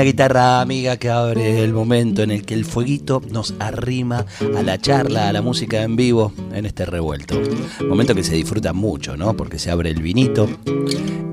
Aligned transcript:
Una 0.00 0.06
guitarra 0.06 0.62
amiga 0.62 0.96
que 0.96 1.10
abre 1.10 1.62
el 1.62 1.74
momento 1.74 2.22
en 2.22 2.30
el 2.30 2.46
que 2.46 2.54
el 2.54 2.64
fueguito 2.64 3.20
nos 3.30 3.52
arrima 3.58 4.24
a 4.56 4.62
la 4.62 4.78
charla, 4.78 5.28
a 5.28 5.32
la 5.34 5.42
música 5.42 5.82
en 5.82 5.94
vivo 5.94 6.32
en 6.54 6.64
este 6.64 6.86
revuelto. 6.86 7.38
Momento 7.86 8.14
que 8.14 8.24
se 8.24 8.34
disfruta 8.34 8.72
mucho, 8.72 9.18
¿no? 9.18 9.36
Porque 9.36 9.58
se 9.58 9.70
abre 9.70 9.90
el 9.90 10.00
vinito 10.00 10.48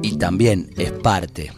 y 0.01 0.17
también 0.17 0.69
es 0.75 0.91
parte 0.91 1.53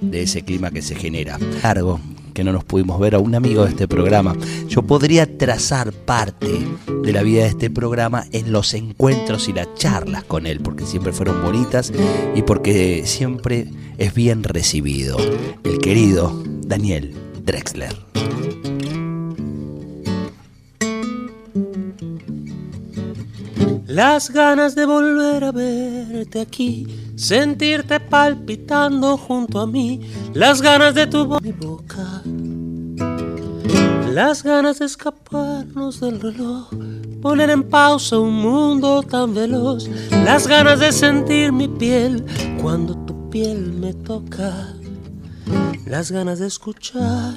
de 0.00 0.22
ese 0.22 0.42
clima 0.42 0.72
que 0.72 0.82
se 0.82 0.96
genera. 0.96 1.38
Largo, 1.62 2.00
que 2.34 2.44
no 2.44 2.52
nos 2.52 2.64
pudimos 2.64 3.00
ver 3.00 3.14
a 3.14 3.20
un 3.20 3.34
amigo 3.34 3.64
de 3.64 3.70
este 3.70 3.88
programa. 3.88 4.36
Yo 4.68 4.82
podría 4.82 5.38
trazar 5.38 5.92
parte 5.92 6.66
de 7.02 7.12
la 7.12 7.22
vida 7.22 7.44
de 7.44 7.48
este 7.48 7.70
programa 7.70 8.24
en 8.32 8.52
los 8.52 8.74
encuentros 8.74 9.48
y 9.48 9.52
las 9.52 9.72
charlas 9.76 10.24
con 10.24 10.46
él, 10.46 10.60
porque 10.60 10.84
siempre 10.84 11.12
fueron 11.12 11.42
bonitas 11.42 11.92
y 12.34 12.42
porque 12.42 13.02
siempre 13.06 13.70
es 13.96 14.12
bien 14.12 14.42
recibido. 14.42 15.16
El 15.62 15.78
querido 15.78 16.42
Daniel 16.66 17.14
Drexler. 17.44 17.94
Las 23.86 24.30
ganas 24.30 24.74
de 24.74 24.86
volver 24.86 25.44
a 25.44 25.52
verte 25.52 26.40
aquí, 26.40 26.84
sentirte 27.16 28.00
palpitando 28.00 29.16
junto 29.16 29.60
a 29.60 29.66
mí, 29.66 30.00
las 30.32 30.60
ganas 30.60 30.94
de 30.94 31.06
tu 31.06 31.26
boca, 31.26 32.22
las 34.12 34.42
ganas 34.42 34.78
de 34.78 34.86
escaparnos 34.86 36.00
del 36.00 36.20
reloj, 36.20 36.70
poner 37.22 37.50
en 37.50 37.62
pausa 37.62 38.18
un 38.18 38.34
mundo 38.34 39.02
tan 39.02 39.34
veloz, 39.34 39.88
las 40.24 40.46
ganas 40.46 40.80
de 40.80 40.92
sentir 40.92 41.52
mi 41.52 41.68
piel 41.68 42.24
cuando 42.60 42.96
tu 43.06 43.30
piel 43.30 43.72
me 43.72 43.94
toca, 43.94 44.74
las 45.86 46.10
ganas 46.10 46.38
de 46.38 46.46
escuchar 46.46 47.34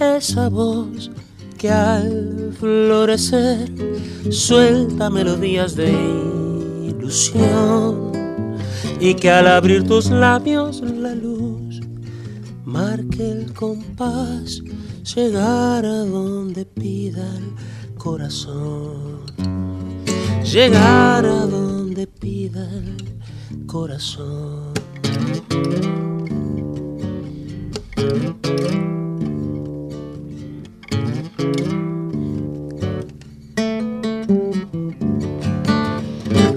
esa 0.00 0.48
voz 0.48 1.10
que 1.58 1.70
al 1.70 2.54
florecer 2.58 3.70
suelta 4.30 5.10
melodías 5.10 5.76
de 5.76 5.92
ilusión 6.88 8.09
y 9.00 9.14
que 9.14 9.30
al 9.30 9.46
abrir 9.48 9.86
tus 9.86 10.10
labios 10.10 10.82
la 10.82 11.14
luz 11.14 11.80
marque 12.64 13.30
el 13.30 13.52
compás, 13.52 14.62
llegar 15.14 15.84
a 15.84 16.04
donde 16.04 16.64
pida 16.66 17.26
el 17.36 17.96
corazón, 17.96 19.24
llegar 20.44 21.24
a 21.24 21.46
donde 21.46 22.06
pida 22.06 22.68
el 22.70 23.66
corazón. 23.66 24.72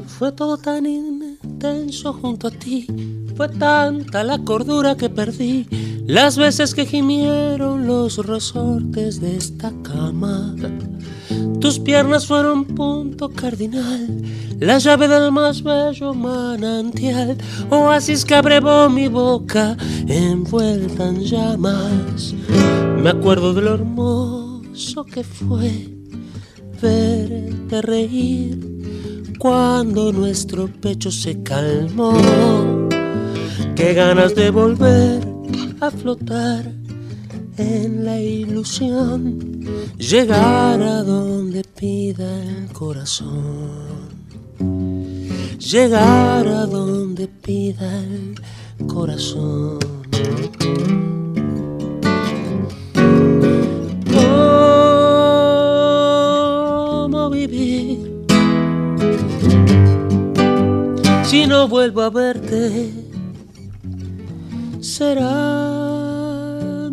Fue 0.05 0.31
todo 0.31 0.57
tan 0.57 0.85
junto 2.21 2.47
a 2.47 2.51
ti, 2.51 2.85
fue 3.37 3.47
tanta 3.47 4.23
la 4.23 4.37
cordura 4.39 4.97
que 4.97 5.09
perdí, 5.09 5.65
las 6.05 6.37
veces 6.37 6.73
que 6.73 6.85
gimieron 6.85 7.87
los 7.87 8.17
resortes 8.17 9.21
de 9.21 9.37
esta 9.37 9.71
cama. 9.81 10.55
Tus 11.61 11.79
piernas 11.79 12.27
fueron 12.27 12.65
punto 12.65 13.29
cardinal, 13.29 14.21
la 14.59 14.77
llave 14.77 15.07
del 15.07 15.31
más 15.31 15.63
bello 15.63 16.13
manantial, 16.13 17.37
oasis 17.69 18.25
que 18.25 18.35
abrevó 18.35 18.89
mi 18.89 19.07
boca 19.07 19.77
envuelta 20.07 21.07
en 21.07 21.21
llamas. 21.21 22.33
Me 23.01 23.09
acuerdo 23.09 23.53
de 23.53 23.61
lo 23.61 23.75
hermoso 23.75 25.05
que 25.05 25.23
fue 25.23 25.89
verte 26.81 27.81
reír 27.81 28.72
cuando 29.39 30.11
nuestro 30.11 30.67
pecho 30.67 31.11
se 31.11 31.41
calmó. 31.43 32.13
Qué 33.75 33.93
ganas 33.93 34.35
de 34.35 34.49
volver 34.49 35.21
a 35.81 35.91
flotar 35.91 36.71
en 37.57 38.05
la 38.05 38.19
ilusión, 38.19 39.61
llegar 39.97 40.81
a 40.81 41.03
donde 41.03 41.63
pida 41.63 42.43
el 42.43 42.71
corazón, 42.71 44.09
llegar 45.59 46.47
a 46.47 46.65
donde 46.65 47.27
pida 47.27 47.99
el 47.99 48.35
corazón. 48.87 49.79
Si 61.23 61.47
no 61.47 61.67
vuelvo 61.67 62.01
a 62.01 62.09
verte, 62.09 62.91
será 64.81 66.89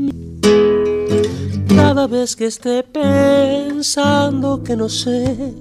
cada 1.69 2.07
vez 2.07 2.37
que 2.37 2.47
esté 2.47 2.83
pensando 2.83 4.63
que 4.63 4.77
no 4.77 4.89
sé 4.89 5.55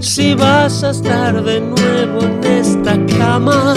si 0.00 0.34
vas 0.34 0.84
a 0.84 0.90
estar 0.90 1.42
de 1.42 1.60
nuevo 1.60 2.22
en 2.22 2.44
esta 2.44 2.94
cama, 3.06 3.74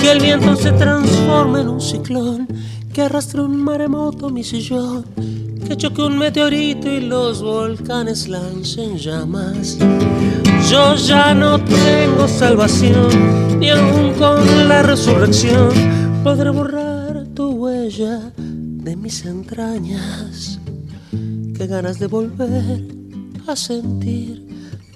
que 0.00 0.12
el 0.12 0.20
viento 0.20 0.56
se 0.56 0.72
transforme 0.72 1.60
en 1.60 1.68
un 1.68 1.80
ciclón, 1.80 2.48
que 2.92 3.02
arrastre 3.02 3.42
un 3.42 3.56
maremoto 3.56 4.30
mi 4.30 4.42
sillón, 4.42 5.04
que 5.66 5.76
choque 5.76 6.02
un 6.02 6.16
meteorito 6.16 6.90
y 6.90 7.00
los 7.00 7.42
volcanes 7.42 8.28
lancen 8.28 8.96
llamas. 8.96 9.76
Yo 10.70 10.94
ya 10.94 11.34
no 11.34 11.58
tengo 11.62 12.28
salvación, 12.28 13.58
ni 13.58 13.70
aun 13.70 14.14
con 14.14 14.68
la 14.68 14.82
resurrección 14.82 15.70
podré 16.22 16.50
borrar 16.50 17.26
tu 17.34 17.50
huella 17.50 18.32
de 18.36 18.96
mis 18.96 19.24
entrañas. 19.24 20.60
Qué 21.10 21.66
ganas 21.66 21.98
de 21.98 22.06
volver 22.06 22.80
a 23.46 23.56
sentir 23.56 24.46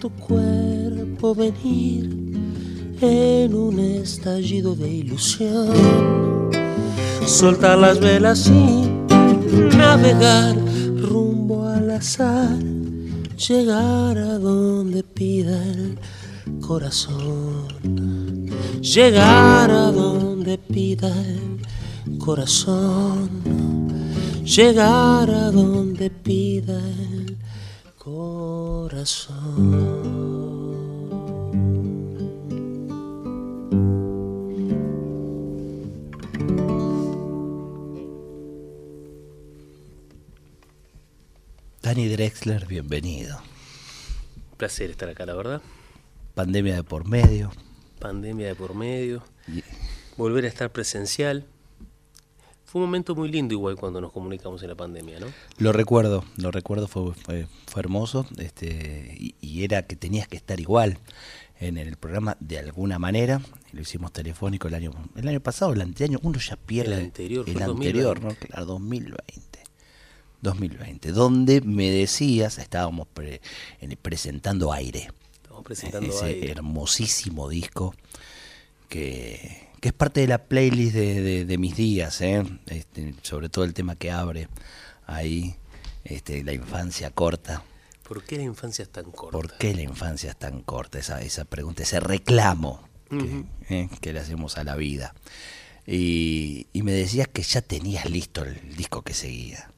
tu 0.00 0.10
cuerpo 0.10 1.34
venir 1.34 2.10
en 3.00 3.54
un 3.54 3.78
estallido 3.78 4.74
de 4.74 4.88
ilusión. 4.88 5.68
Soltar 7.26 7.78
las 7.78 7.98
velas 8.00 8.46
y 8.48 8.88
navegar 9.76 10.56
rumbo 10.96 11.68
al 11.68 11.90
azar 11.90 12.75
llegar 13.36 14.16
a 14.16 14.38
donde 14.38 15.02
pida 15.02 15.62
el 15.62 15.98
corazón, 16.60 17.68
llegar 18.80 19.70
a 19.70 19.92
donde 19.92 20.56
pida 20.56 21.08
el 21.08 22.18
corazón, 22.18 23.28
llegar 24.42 25.30
a 25.30 25.50
donde 25.50 26.08
pida 26.10 26.78
el 26.78 27.36
corazón. 27.98 29.26
Dani 41.86 42.08
Drexler, 42.08 42.66
bienvenido. 42.66 43.38
Un 44.50 44.56
placer 44.56 44.90
estar 44.90 45.08
acá, 45.08 45.24
la 45.24 45.36
verdad. 45.36 45.62
Pandemia 46.34 46.74
de 46.74 46.82
por 46.82 47.06
medio. 47.06 47.52
Pandemia 48.00 48.48
de 48.48 48.56
por 48.56 48.74
medio. 48.74 49.22
Volver 50.16 50.46
a 50.46 50.48
estar 50.48 50.72
presencial. 50.72 51.46
Fue 52.64 52.80
un 52.80 52.88
momento 52.88 53.14
muy 53.14 53.30
lindo 53.30 53.54
igual 53.54 53.76
cuando 53.76 54.00
nos 54.00 54.10
comunicamos 54.10 54.60
en 54.64 54.70
la 54.70 54.74
pandemia, 54.74 55.20
¿no? 55.20 55.28
Lo 55.58 55.72
recuerdo, 55.72 56.24
lo 56.38 56.50
recuerdo, 56.50 56.88
fue, 56.88 57.14
fue, 57.14 57.46
fue 57.68 57.82
hermoso 57.82 58.26
este, 58.36 59.14
y, 59.16 59.36
y, 59.40 59.62
era 59.62 59.86
que 59.86 59.94
tenías 59.94 60.26
que 60.26 60.36
estar 60.36 60.58
igual 60.58 60.98
en 61.60 61.78
el 61.78 61.96
programa 61.98 62.36
de 62.40 62.58
alguna 62.58 62.98
manera. 62.98 63.40
Lo 63.70 63.82
hicimos 63.82 64.12
telefónico 64.12 64.66
el 64.66 64.74
año 64.74 64.90
el 65.14 65.28
año 65.28 65.38
pasado, 65.38 65.72
el 65.72 65.80
anteaño, 65.80 66.18
uno 66.24 66.40
ya 66.40 66.56
pierde 66.56 66.94
el 66.94 67.04
anterior, 67.04 67.48
el 67.48 67.62
anterior, 67.62 68.20
2020. 68.20 68.26
¿no? 68.26 68.48
Claro, 68.48 68.66
2020. 68.66 69.55
2020, 70.46 71.12
donde 71.12 71.60
me 71.60 71.90
decías, 71.90 72.58
estábamos 72.58 73.06
pre- 73.08 73.40
en- 73.80 73.96
presentando 74.00 74.72
aire, 74.72 75.08
Estamos 75.42 75.64
presentando 75.64 76.08
ese 76.08 76.24
aire. 76.26 76.50
hermosísimo 76.52 77.48
disco 77.48 77.94
que, 78.88 79.68
que 79.80 79.88
es 79.88 79.94
parte 79.94 80.20
de 80.20 80.28
la 80.28 80.38
playlist 80.44 80.94
de, 80.94 81.20
de- 81.20 81.44
de 81.44 81.58
mis 81.58 81.76
días, 81.76 82.20
¿eh? 82.20 82.42
Este, 82.66 83.14
sobre 83.22 83.48
todo 83.48 83.64
el 83.64 83.74
tema 83.74 83.96
que 83.96 84.10
abre 84.10 84.48
ahí, 85.06 85.56
este, 86.04 86.42
la 86.44 86.52
infancia 86.52 87.10
corta. 87.10 87.62
¿Por 88.06 88.22
qué 88.22 88.36
la 88.36 88.44
infancia 88.44 88.82
es 88.84 88.90
tan 88.90 89.10
corta? 89.10 89.32
¿Por 89.32 89.56
qué 89.58 89.74
la 89.74 89.82
infancia 89.82 90.30
es 90.30 90.36
tan 90.36 90.62
corta? 90.62 90.98
Esa, 90.98 91.20
esa 91.22 91.44
pregunta, 91.44 91.82
ese 91.82 91.98
reclamo 92.00 92.88
que, 93.10 93.44
eh, 93.68 93.88
que 94.00 94.12
le 94.12 94.20
hacemos 94.20 94.56
a 94.58 94.64
la 94.64 94.76
vida. 94.76 95.14
Y, 95.88 96.66
y 96.72 96.82
me 96.82 96.92
decías 96.92 97.28
que 97.28 97.42
ya 97.42 97.62
tenías 97.62 98.08
listo 98.10 98.44
el 98.44 98.76
disco 98.76 99.02
que 99.02 99.14
seguía. 99.14 99.70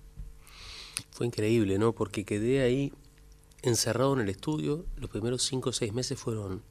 Fue 1.18 1.26
increíble, 1.26 1.80
¿no? 1.80 1.94
Porque 1.94 2.24
quedé 2.24 2.62
ahí 2.62 2.92
encerrado 3.62 4.12
en 4.14 4.20
el 4.20 4.28
estudio. 4.28 4.84
Los 4.98 5.10
primeros 5.10 5.42
cinco 5.42 5.70
o 5.70 5.72
seis 5.72 5.92
meses 5.92 6.16
fueron, 6.16 6.62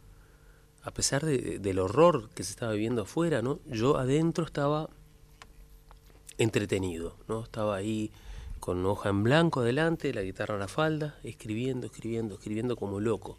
a 0.84 0.92
pesar 0.92 1.26
de- 1.26 1.60
del 1.60 1.80
horror 1.80 2.30
que 2.30 2.46
se 2.46 2.52
estaba 2.52 2.72
viviendo 2.72 3.02
afuera, 3.02 3.42
¿no? 3.42 3.60
Yo 3.66 3.98
adentro 3.98 4.46
estaba 4.46 4.90
entretenido, 6.38 7.18
¿no? 7.28 7.44
Estaba 7.44 7.76
ahí 7.76 8.10
con 8.62 8.86
hoja 8.86 9.10
en 9.10 9.24
blanco 9.24 9.60
adelante, 9.60 10.14
la 10.14 10.22
guitarra 10.22 10.54
en 10.54 10.62
la 10.62 10.70
falda, 10.70 11.20
escribiendo, 11.26 11.88
escribiendo, 11.88 12.36
escribiendo 12.36 12.78
como 12.78 13.02
loco. 13.02 13.38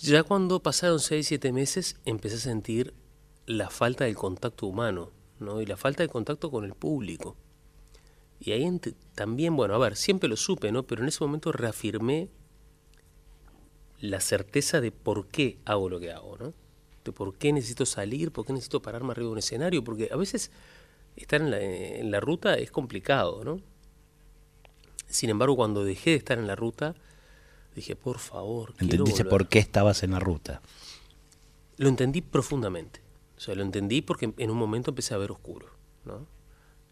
Ya 0.00 0.22
cuando 0.22 0.60
pasaron 0.60 1.00
seis, 1.00 1.26
siete 1.26 1.50
meses, 1.50 1.96
empecé 2.04 2.36
a 2.36 2.38
sentir 2.38 2.94
la 3.46 3.70
falta 3.70 4.04
del 4.04 4.14
contacto 4.14 4.68
humano, 4.68 5.10
¿no? 5.40 5.60
Y 5.60 5.66
la 5.66 5.76
falta 5.76 6.04
de 6.04 6.08
contacto 6.08 6.48
con 6.52 6.64
el 6.64 6.74
público. 6.74 7.34
Y 8.44 8.52
ahí 8.52 8.80
también, 9.14 9.56
bueno, 9.56 9.74
a 9.74 9.78
ver, 9.78 9.96
siempre 9.96 10.28
lo 10.28 10.36
supe, 10.36 10.70
¿no? 10.70 10.82
Pero 10.82 11.02
en 11.02 11.08
ese 11.08 11.24
momento 11.24 11.50
reafirmé 11.50 12.28
la 14.00 14.20
certeza 14.20 14.82
de 14.82 14.92
por 14.92 15.28
qué 15.28 15.58
hago 15.64 15.88
lo 15.88 15.98
que 15.98 16.12
hago, 16.12 16.36
¿no? 16.38 16.52
De 17.04 17.12
por 17.12 17.34
qué 17.36 17.54
necesito 17.54 17.86
salir, 17.86 18.32
por 18.32 18.44
qué 18.44 18.52
necesito 18.52 18.82
pararme 18.82 19.12
arriba 19.12 19.28
de 19.28 19.32
un 19.32 19.38
escenario, 19.38 19.82
porque 19.82 20.10
a 20.12 20.16
veces 20.16 20.50
estar 21.16 21.40
en 21.40 21.50
la, 21.50 21.60
en 21.60 22.10
la 22.10 22.20
ruta 22.20 22.54
es 22.56 22.70
complicado, 22.70 23.44
¿no? 23.44 23.60
Sin 25.08 25.30
embargo, 25.30 25.56
cuando 25.56 25.82
dejé 25.82 26.10
de 26.10 26.16
estar 26.16 26.38
en 26.38 26.46
la 26.46 26.54
ruta, 26.54 26.94
dije, 27.74 27.96
por 27.96 28.18
favor, 28.18 28.74
¿Entendiste 28.78 29.22
volver". 29.22 29.30
por 29.30 29.48
qué 29.48 29.58
estabas 29.58 30.02
en 30.02 30.10
la 30.10 30.18
ruta? 30.18 30.60
Lo 31.78 31.88
entendí 31.88 32.20
profundamente. 32.20 33.00
O 33.38 33.40
sea, 33.40 33.54
lo 33.54 33.62
entendí 33.62 34.02
porque 34.02 34.34
en 34.36 34.50
un 34.50 34.56
momento 34.58 34.90
empecé 34.90 35.14
a 35.14 35.18
ver 35.18 35.30
oscuro, 35.30 35.68
¿no? 36.04 36.26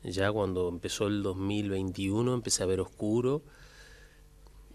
Ya 0.04 0.32
cuando 0.32 0.68
empezó 0.68 1.06
el 1.06 1.22
2021 1.22 2.34
empecé 2.34 2.62
a 2.62 2.66
ver 2.66 2.80
oscuro 2.80 3.42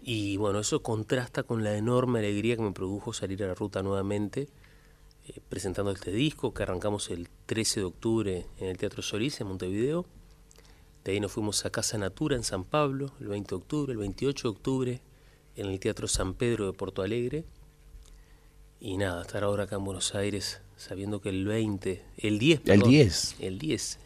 y 0.02 0.36
bueno, 0.38 0.60
eso 0.60 0.82
contrasta 0.82 1.42
con 1.42 1.64
la 1.64 1.76
enorme 1.76 2.20
alegría 2.20 2.56
que 2.56 2.62
me 2.62 2.72
produjo 2.72 3.12
salir 3.12 3.42
a 3.44 3.48
la 3.48 3.54
ruta 3.54 3.82
nuevamente 3.82 4.48
eh, 5.28 5.40
presentando 5.48 5.90
este 5.90 6.10
disco 6.12 6.54
que 6.54 6.62
arrancamos 6.62 7.10
el 7.10 7.28
13 7.46 7.80
de 7.80 7.86
octubre 7.86 8.46
en 8.58 8.68
el 8.68 8.78
Teatro 8.78 9.02
Solís 9.02 9.38
en 9.40 9.48
Montevideo. 9.48 10.06
De 11.04 11.12
ahí 11.12 11.20
nos 11.20 11.32
fuimos 11.32 11.66
a 11.66 11.70
Casa 11.70 11.98
Natura 11.98 12.36
en 12.36 12.44
San 12.44 12.64
Pablo 12.64 13.12
el 13.20 13.28
20 13.28 13.50
de 13.50 13.56
octubre, 13.56 13.92
el 13.92 13.98
28 13.98 14.48
de 14.48 14.50
octubre 14.50 15.00
en 15.56 15.66
el 15.66 15.78
Teatro 15.80 16.08
San 16.08 16.32
Pedro 16.32 16.66
de 16.66 16.72
Porto 16.72 17.02
Alegre. 17.02 17.44
Y 18.80 18.96
nada, 18.96 19.22
estar 19.22 19.44
ahora 19.44 19.64
acá 19.64 19.76
en 19.76 19.84
Buenos 19.84 20.14
Aires 20.14 20.62
sabiendo 20.78 21.20
que 21.20 21.28
el 21.28 21.44
20, 21.44 22.02
el 22.16 22.38
10, 22.38 22.60
El 22.60 22.64
perdón, 22.64 22.90
10. 22.90 23.36
El 23.40 23.58
10. 23.58 23.98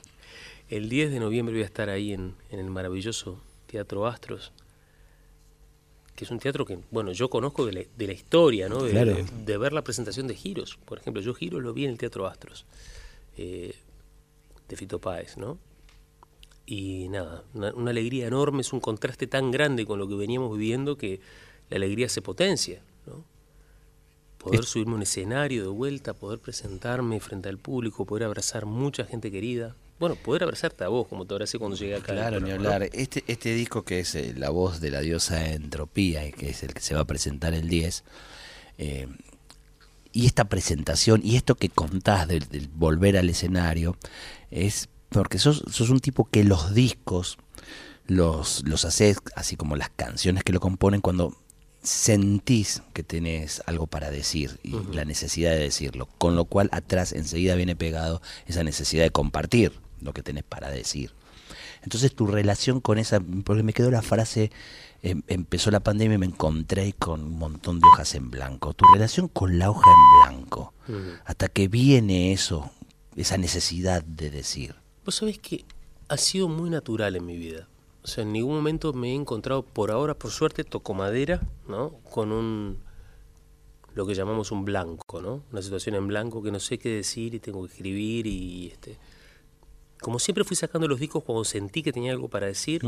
El 0.75 0.89
10 0.89 1.11
de 1.11 1.21
noviembre 1.21 1.55
voy 1.55 1.63
a 1.63 1.67
estar 1.67 1.91
ahí 1.91 2.13
en, 2.15 2.35
en 2.51 2.59
el 2.59 2.71
maravilloso 2.71 3.39
Teatro 3.67 4.07
Astros, 4.07 4.53
que 6.17 6.25
es 6.25 6.31
un 6.31 6.39
teatro 6.39 6.65
que, 6.65 6.79
bueno, 6.91 7.13
yo 7.13 7.29
conozco 7.29 7.67
de 7.67 7.73
la, 7.73 7.83
de 7.97 8.07
la 8.07 8.13
historia, 8.15 8.69
¿no? 8.71 8.83
De, 8.83 8.91
Claro. 8.93 9.15
de- 9.15 9.25
de 9.45 9.59
ver 9.59 9.73
la 9.75 9.83
presentación 9.85 10.27
de 10.29 10.35
Giros. 10.35 10.79
Por 10.87 10.99
ejemplo, 10.99 11.21
yo 11.21 11.35
Giros 11.35 11.63
lo 11.63 11.75
vi 11.75 11.85
en 11.85 11.91
el 11.91 11.99
Teatro 11.99 12.27
Astros, 12.27 12.65
eh, 13.37 13.75
de 14.69 14.77
Fito 14.77 14.99
Páez, 14.99 15.37
¿no? 15.37 15.59
Y 16.65 17.09
nada, 17.11 17.45
una, 17.53 17.75
una 17.75 17.91
alegría 17.91 18.27
enorme, 18.27 18.63
es 18.63 18.73
un 18.73 18.81
contraste 18.81 19.27
tan 19.27 19.51
grande 19.51 19.85
con 19.85 19.99
lo 19.99 20.09
que 20.09 20.15
veníamos 20.15 20.57
viviendo 20.57 20.97
que 20.97 21.21
la 21.69 21.77
alegría 21.77 22.09
se 22.09 22.23
potencia, 22.23 22.83
¿no? 23.07 23.25
Poder 24.39 24.65
subirme 24.65 24.93
a 24.93 24.97
un 24.97 25.03
escenario 25.03 25.63
de 25.65 25.69
vuelta, 25.69 26.15
poder 26.15 26.39
presentarme 26.39 27.21
frente 27.21 27.51
al 27.51 27.59
público, 27.59 28.07
poder 28.07 28.25
abrazar 28.25 28.65
mucha 28.65 29.05
gente 29.05 29.31
querida. 29.31 29.77
Bueno, 30.03 30.17
poder 30.17 30.43
abrazarte 30.43 30.83
a 30.83 30.89
vos, 30.89 31.07
como 31.07 31.27
te 31.27 31.35
abracé 31.35 31.61
cuando 31.61 31.77
llegué 31.77 31.95
acá. 31.95 32.13
Claro, 32.13 32.41
ni 32.41 32.51
hablar. 32.51 32.91
Este, 32.93 33.23
este 33.29 33.55
disco 33.55 33.85
que 33.85 34.01
es 34.01 34.17
eh, 34.17 34.35
la 34.37 34.51
voz 34.51 34.81
de 34.81 34.91
la 34.91 35.01
diosa 35.01 35.53
Entropía 35.53 36.27
y 36.27 36.33
que 36.33 36.51
es 36.51 36.65
el 36.65 36.75
que 36.75 36.81
se 36.81 36.97
va 36.97 37.03
a 37.03 37.05
presentar 37.05 37.55
el 37.55 37.69
10, 37.69 38.03
eh, 38.79 39.07
y 40.13 40.27
esta 40.27 40.47
presentación 40.47 41.21
y 41.23 41.37
esto 41.37 41.55
que 41.55 41.69
contás 41.69 42.27
del, 42.27 42.49
del 42.49 42.67
volver 42.67 43.17
al 43.17 43.31
escenario, 43.31 43.97
es 44.51 44.89
porque 45.09 45.39
sos, 45.39 45.63
sos 45.71 45.89
un 45.89 46.01
tipo 46.01 46.25
que 46.25 46.43
los 46.43 46.75
discos 46.75 47.39
los, 48.09 48.65
los 48.67 48.85
haces, 48.85 49.19
así 49.37 49.55
como 49.55 49.77
las 49.77 49.91
canciones 49.91 50.43
que 50.43 50.53
lo 50.53 50.59
componen, 50.59 51.01
cuando 51.01 51.37
sentís 51.85 52.83
que 52.93 53.05
tenés 53.05 53.63
algo 53.67 53.87
para 53.87 54.11
decir 54.11 54.59
y 54.65 54.73
la 54.95 55.05
necesidad 55.05 55.53
de 55.53 55.61
decirlo, 55.61 56.09
con 56.19 56.35
lo 56.35 56.45
cual 56.45 56.71
atrás 56.73 57.13
enseguida 57.13 57.55
viene 57.55 57.77
pegado 57.77 58.21
esa 58.47 58.65
necesidad 58.65 59.05
de 59.05 59.11
compartir 59.11 59.81
lo 60.03 60.13
que 60.13 60.23
tenés 60.23 60.45
para 60.45 60.71
decir. 60.71 61.13
Entonces 61.83 62.15
tu 62.15 62.27
relación 62.27 62.81
con 62.81 62.99
esa, 62.99 63.21
porque 63.45 63.63
me 63.63 63.73
quedó 63.73 63.91
la 63.91 64.03
frase, 64.03 64.51
em- 65.03 65.23
empezó 65.27 65.71
la 65.71 65.81
pandemia 65.81 66.15
y 66.15 66.19
me 66.19 66.27
encontré 66.27 66.93
con 66.93 67.23
un 67.25 67.39
montón 67.39 67.81
de 67.81 67.87
hojas 67.89 68.15
en 68.15 68.31
blanco. 68.31 68.73
Tu 68.75 68.85
relación 68.93 69.29
con 69.29 69.59
la 69.59 69.71
hoja 69.71 69.91
en 69.91 70.31
blanco, 70.37 70.73
Ujú. 70.89 70.99
hasta 71.25 71.49
que 71.49 71.69
viene 71.69 72.33
eso, 72.33 72.71
esa 73.17 73.37
necesidad 73.37 74.03
de 74.05 74.31
decir. 74.31 74.75
Vos 75.05 75.17
sabés 75.17 75.39
que 75.39 75.65
ha 76.09 76.17
sido 76.17 76.49
muy 76.49 76.71
natural 76.71 77.17
en 77.17 77.27
mi 77.27 77.37
vida. 77.37 77.69
O 78.05 78.07
sea, 78.07 78.23
en 78.23 78.33
ningún 78.33 78.55
momento 78.57 78.93
me 78.93 79.11
he 79.13 79.15
encontrado, 79.15 79.63
por 79.65 79.91
ahora, 79.91 80.15
por 80.15 80.31
suerte, 80.31 80.65
toco 80.65 80.95
madera, 80.95 81.41
¿no? 81.69 81.91
Con 82.11 82.33
un, 82.33 82.79
lo 83.95 84.07
que 84.07 84.15
llamamos 84.15 84.51
un 84.53 84.65
blanco, 84.65 85.21
¿no? 85.21 85.43
Una 85.53 85.63
situación 85.63 85.95
en 85.97 86.07
blanco 86.09 86.43
que 86.43 86.51
no 86.51 86.59
sé 86.61 86.79
qué 86.79 86.89
decir 86.89 87.35
y 87.35 87.41
tengo 87.41 87.65
que 87.67 87.73
escribir 87.73 88.27
y, 88.27 88.69
este... 88.69 88.97
Como 90.03 90.19
siempre 90.19 90.45
fui 90.45 90.57
sacando 90.57 90.87
los 90.89 91.01
discos 91.01 91.23
cuando 91.25 91.45
sentí 91.45 91.83
que 91.83 91.93
tenía 91.93 92.13
algo 92.13 92.29
para 92.29 92.47
decir, 92.47 92.83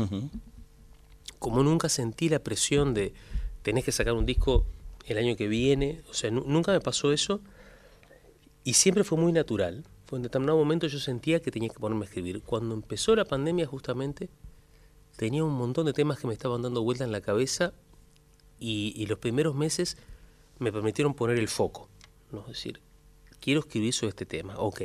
como 1.39 1.63
nunca 1.63 1.89
sentí 1.89 2.29
la 2.29 2.39
presión 2.39 2.93
de 2.93 3.13
tenés 3.63 3.83
que 3.85 3.91
sacar 3.91 4.13
un 4.13 4.25
disco 4.25 4.65
el 5.07 5.17
año 5.17 5.35
que 5.35 5.47
viene, 5.47 6.01
o 6.09 6.13
sea, 6.13 6.29
nu- 6.31 6.43
nunca 6.45 6.71
me 6.71 6.79
pasó 6.81 7.11
eso 7.11 7.39
y 8.63 8.73
siempre 8.73 9.03
fue 9.03 9.17
muy 9.17 9.31
natural. 9.31 9.83
Fue 10.05 10.17
en 10.19 10.23
determinado 10.23 10.57
momento 10.57 10.85
yo 10.87 10.99
sentía 10.99 11.41
que 11.41 11.51
tenía 11.51 11.69
que 11.69 11.79
ponerme 11.79 12.05
a 12.05 12.07
escribir. 12.07 12.41
Cuando 12.43 12.75
empezó 12.75 13.15
la 13.15 13.25
pandemia 13.25 13.65
justamente, 13.65 14.29
tenía 15.15 15.43
un 15.43 15.53
montón 15.53 15.85
de 15.85 15.93
temas 15.93 16.19
que 16.19 16.27
me 16.27 16.33
estaban 16.33 16.61
dando 16.61 16.83
vuelta 16.83 17.03
en 17.03 17.11
la 17.11 17.21
cabeza 17.21 17.73
y, 18.59 18.93
y 18.95 19.05
los 19.07 19.17
primeros 19.19 19.55
meses 19.55 19.97
me 20.59 20.71
permitieron 20.71 21.13
poner 21.13 21.37
el 21.39 21.47
foco, 21.47 21.89
¿no? 22.31 22.41
Es 22.41 22.47
decir, 22.47 22.81
quiero 23.39 23.61
escribir 23.61 23.93
sobre 23.93 24.09
este 24.09 24.25
tema, 24.25 24.55
ok. 24.57 24.81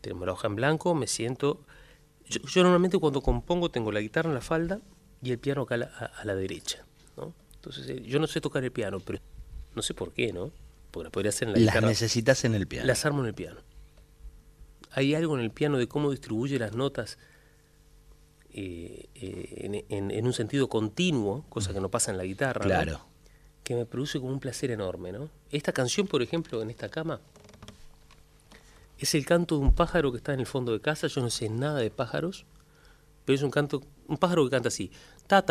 Tenemos 0.00 0.26
la 0.26 0.32
hoja 0.32 0.46
en 0.48 0.56
blanco, 0.56 0.94
me 0.94 1.06
siento... 1.06 1.60
Yo, 2.26 2.40
yo 2.42 2.62
normalmente 2.62 2.98
cuando 2.98 3.20
compongo 3.22 3.70
tengo 3.70 3.90
la 3.90 4.00
guitarra 4.00 4.28
en 4.28 4.34
la 4.34 4.40
falda 4.42 4.80
y 5.22 5.30
el 5.30 5.38
piano 5.38 5.62
acá 5.62 5.76
a 5.76 5.78
la, 5.78 5.86
a- 5.86 6.20
a 6.20 6.24
la 6.24 6.34
derecha, 6.34 6.84
¿no? 7.16 7.32
Entonces 7.54 7.88
eh, 7.88 8.02
yo 8.02 8.18
no 8.20 8.26
sé 8.26 8.40
tocar 8.40 8.62
el 8.64 8.70
piano, 8.70 9.00
pero 9.00 9.18
no 9.74 9.82
sé 9.82 9.94
por 9.94 10.12
qué, 10.12 10.32
¿no? 10.32 10.50
Porque 10.90 11.04
la 11.04 11.10
podría 11.10 11.30
hacer 11.30 11.48
en 11.48 11.54
la 11.54 11.60
Las 11.60 11.74
guitarra. 11.74 11.88
necesitas 11.88 12.44
en 12.44 12.54
el 12.54 12.66
piano. 12.66 12.86
Las 12.86 13.04
armo 13.06 13.20
en 13.20 13.26
el 13.28 13.34
piano. 13.34 13.60
Hay 14.92 15.14
algo 15.14 15.36
en 15.38 15.44
el 15.44 15.50
piano 15.50 15.78
de 15.78 15.86
cómo 15.88 16.10
distribuye 16.10 16.58
las 16.58 16.74
notas 16.74 17.18
eh, 18.50 19.06
eh, 19.14 19.54
en, 19.58 19.74
en- 19.96 20.10
en 20.10 20.26
un 20.26 20.32
sentido 20.32 20.68
continuo, 20.68 21.44
cosa 21.48 21.72
que 21.72 21.80
no 21.80 21.90
pasa 21.90 22.10
en 22.10 22.16
la 22.18 22.24
guitarra, 22.24 22.60
¿no? 22.62 22.66
Claro. 22.68 23.00
que 23.64 23.74
me 23.74 23.84
produce 23.84 24.18
como 24.18 24.32
un 24.32 24.40
placer 24.40 24.70
enorme. 24.70 25.12
¿no? 25.12 25.28
Esta 25.50 25.72
canción, 25.72 26.06
por 26.06 26.22
ejemplo, 26.22 26.60
en 26.62 26.70
esta 26.70 26.88
cama, 26.88 27.20
es 28.98 29.14
el 29.14 29.24
canto 29.24 29.58
de 29.58 29.62
un 29.62 29.74
pájaro 29.74 30.10
que 30.10 30.18
está 30.18 30.34
en 30.34 30.40
el 30.40 30.46
fondo 30.46 30.72
de 30.72 30.80
casa. 30.80 31.06
Yo 31.06 31.20
no 31.20 31.30
sé 31.30 31.48
nada 31.48 31.78
de 31.78 31.90
pájaros, 31.90 32.46
pero 33.24 33.36
es 33.36 33.42
un 33.42 33.50
canto, 33.50 33.82
un 34.06 34.16
pájaro 34.16 34.44
que 34.44 34.50
canta 34.50 34.68
así. 34.68 34.90
Ta 35.26 35.44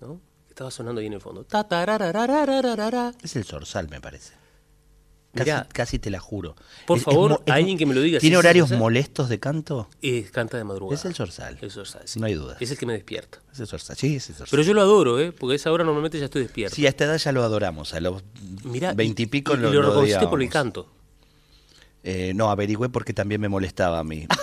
¿no? 0.00 0.20
Estaba 0.48 0.70
sonando 0.70 1.00
ahí 1.00 1.06
en 1.06 1.14
el 1.14 1.20
fondo. 1.20 1.44
Es 3.22 3.36
el 3.36 3.44
zorzal, 3.44 3.88
me 3.88 4.00
parece. 4.00 4.34
Casi, 5.32 5.48
Mirá. 5.50 5.68
casi 5.72 5.98
te 6.00 6.10
la 6.10 6.18
juro. 6.18 6.56
Por 6.86 6.96
Es- 6.98 7.02
es 7.02 7.04
favor, 7.04 7.30
mo- 7.30 7.42
es 7.46 7.52
alguien 7.52 7.78
que 7.78 7.86
me 7.86 7.94
lo 7.94 8.00
diga. 8.00 8.18
¿Tiene 8.18 8.34
¿Sí 8.34 8.36
es 8.36 8.38
horarios 8.40 8.70
molestos 8.72 9.28
de 9.28 9.38
canto? 9.38 9.88
Eh, 10.02 10.28
canta 10.32 10.56
de 10.56 10.64
madrugada. 10.64 10.98
Es 10.98 11.04
el 11.04 11.14
sí. 12.04 12.18
No 12.18 12.26
hay 12.26 12.34
duda. 12.34 12.56
Es 12.58 12.70
el 12.72 12.76
que 12.78 12.84
me 12.86 12.94
despierta. 12.94 13.38
Es 13.52 13.60
el 13.60 13.68
zorzal. 13.68 13.96
Sí, 13.96 14.16
es 14.16 14.28
el 14.28 14.34
zorzal. 14.34 14.50
Pero 14.50 14.62
yo 14.64 14.74
lo 14.74 14.80
adoro, 14.80 15.20
¿eh? 15.20 15.30
Porque 15.30 15.52
a 15.52 15.56
esa 15.56 15.70
hora 15.70 15.84
normalmente 15.84 16.18
ya 16.18 16.24
estoy 16.24 16.42
despierto. 16.42 16.74
Sí, 16.74 16.84
a 16.84 16.88
esta 16.88 17.04
edad 17.04 17.16
ya 17.16 17.30
lo 17.30 17.44
adoramos. 17.44 17.94
A 17.94 18.00
los 18.00 18.22
veintipico 18.96 19.52
y, 19.54 19.58
y 19.58 19.60
lo, 19.60 19.72
lo, 19.72 19.82
reconociste 19.82 20.26
por 20.26 20.42
el 20.42 20.48
canto. 20.48 20.88
Eh, 22.02 22.32
no, 22.34 22.50
averigüé 22.50 22.88
porque 22.88 23.12
también 23.12 23.40
me 23.40 23.48
molestaba 23.48 24.00
a 24.00 24.04
mí. 24.04 24.26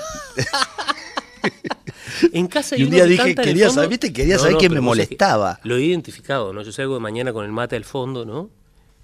En 2.33 2.47
casa 2.47 2.75
hay 2.75 2.81
Y 2.81 2.85
un 2.85 2.91
día 2.91 3.03
que 3.03 3.09
dije, 3.09 3.29
el 3.29 3.35
quería 3.35 3.65
fondo- 3.67 3.73
saber, 3.75 3.89
viste, 3.89 4.13
quería 4.13 4.39
saber 4.39 4.57
quién 4.57 4.71
me 4.71 4.77
que 4.77 4.81
molestaba. 4.81 5.59
Lo 5.63 5.75
he 5.77 5.83
identificado, 5.83 6.51
¿no? 6.53 6.61
Yo 6.63 6.71
salgo 6.71 6.95
de 6.95 6.99
mañana 6.99 7.31
con 7.33 7.45
el 7.45 7.51
mate 7.51 7.75
al 7.75 7.83
fondo, 7.85 8.25
¿no? 8.25 8.49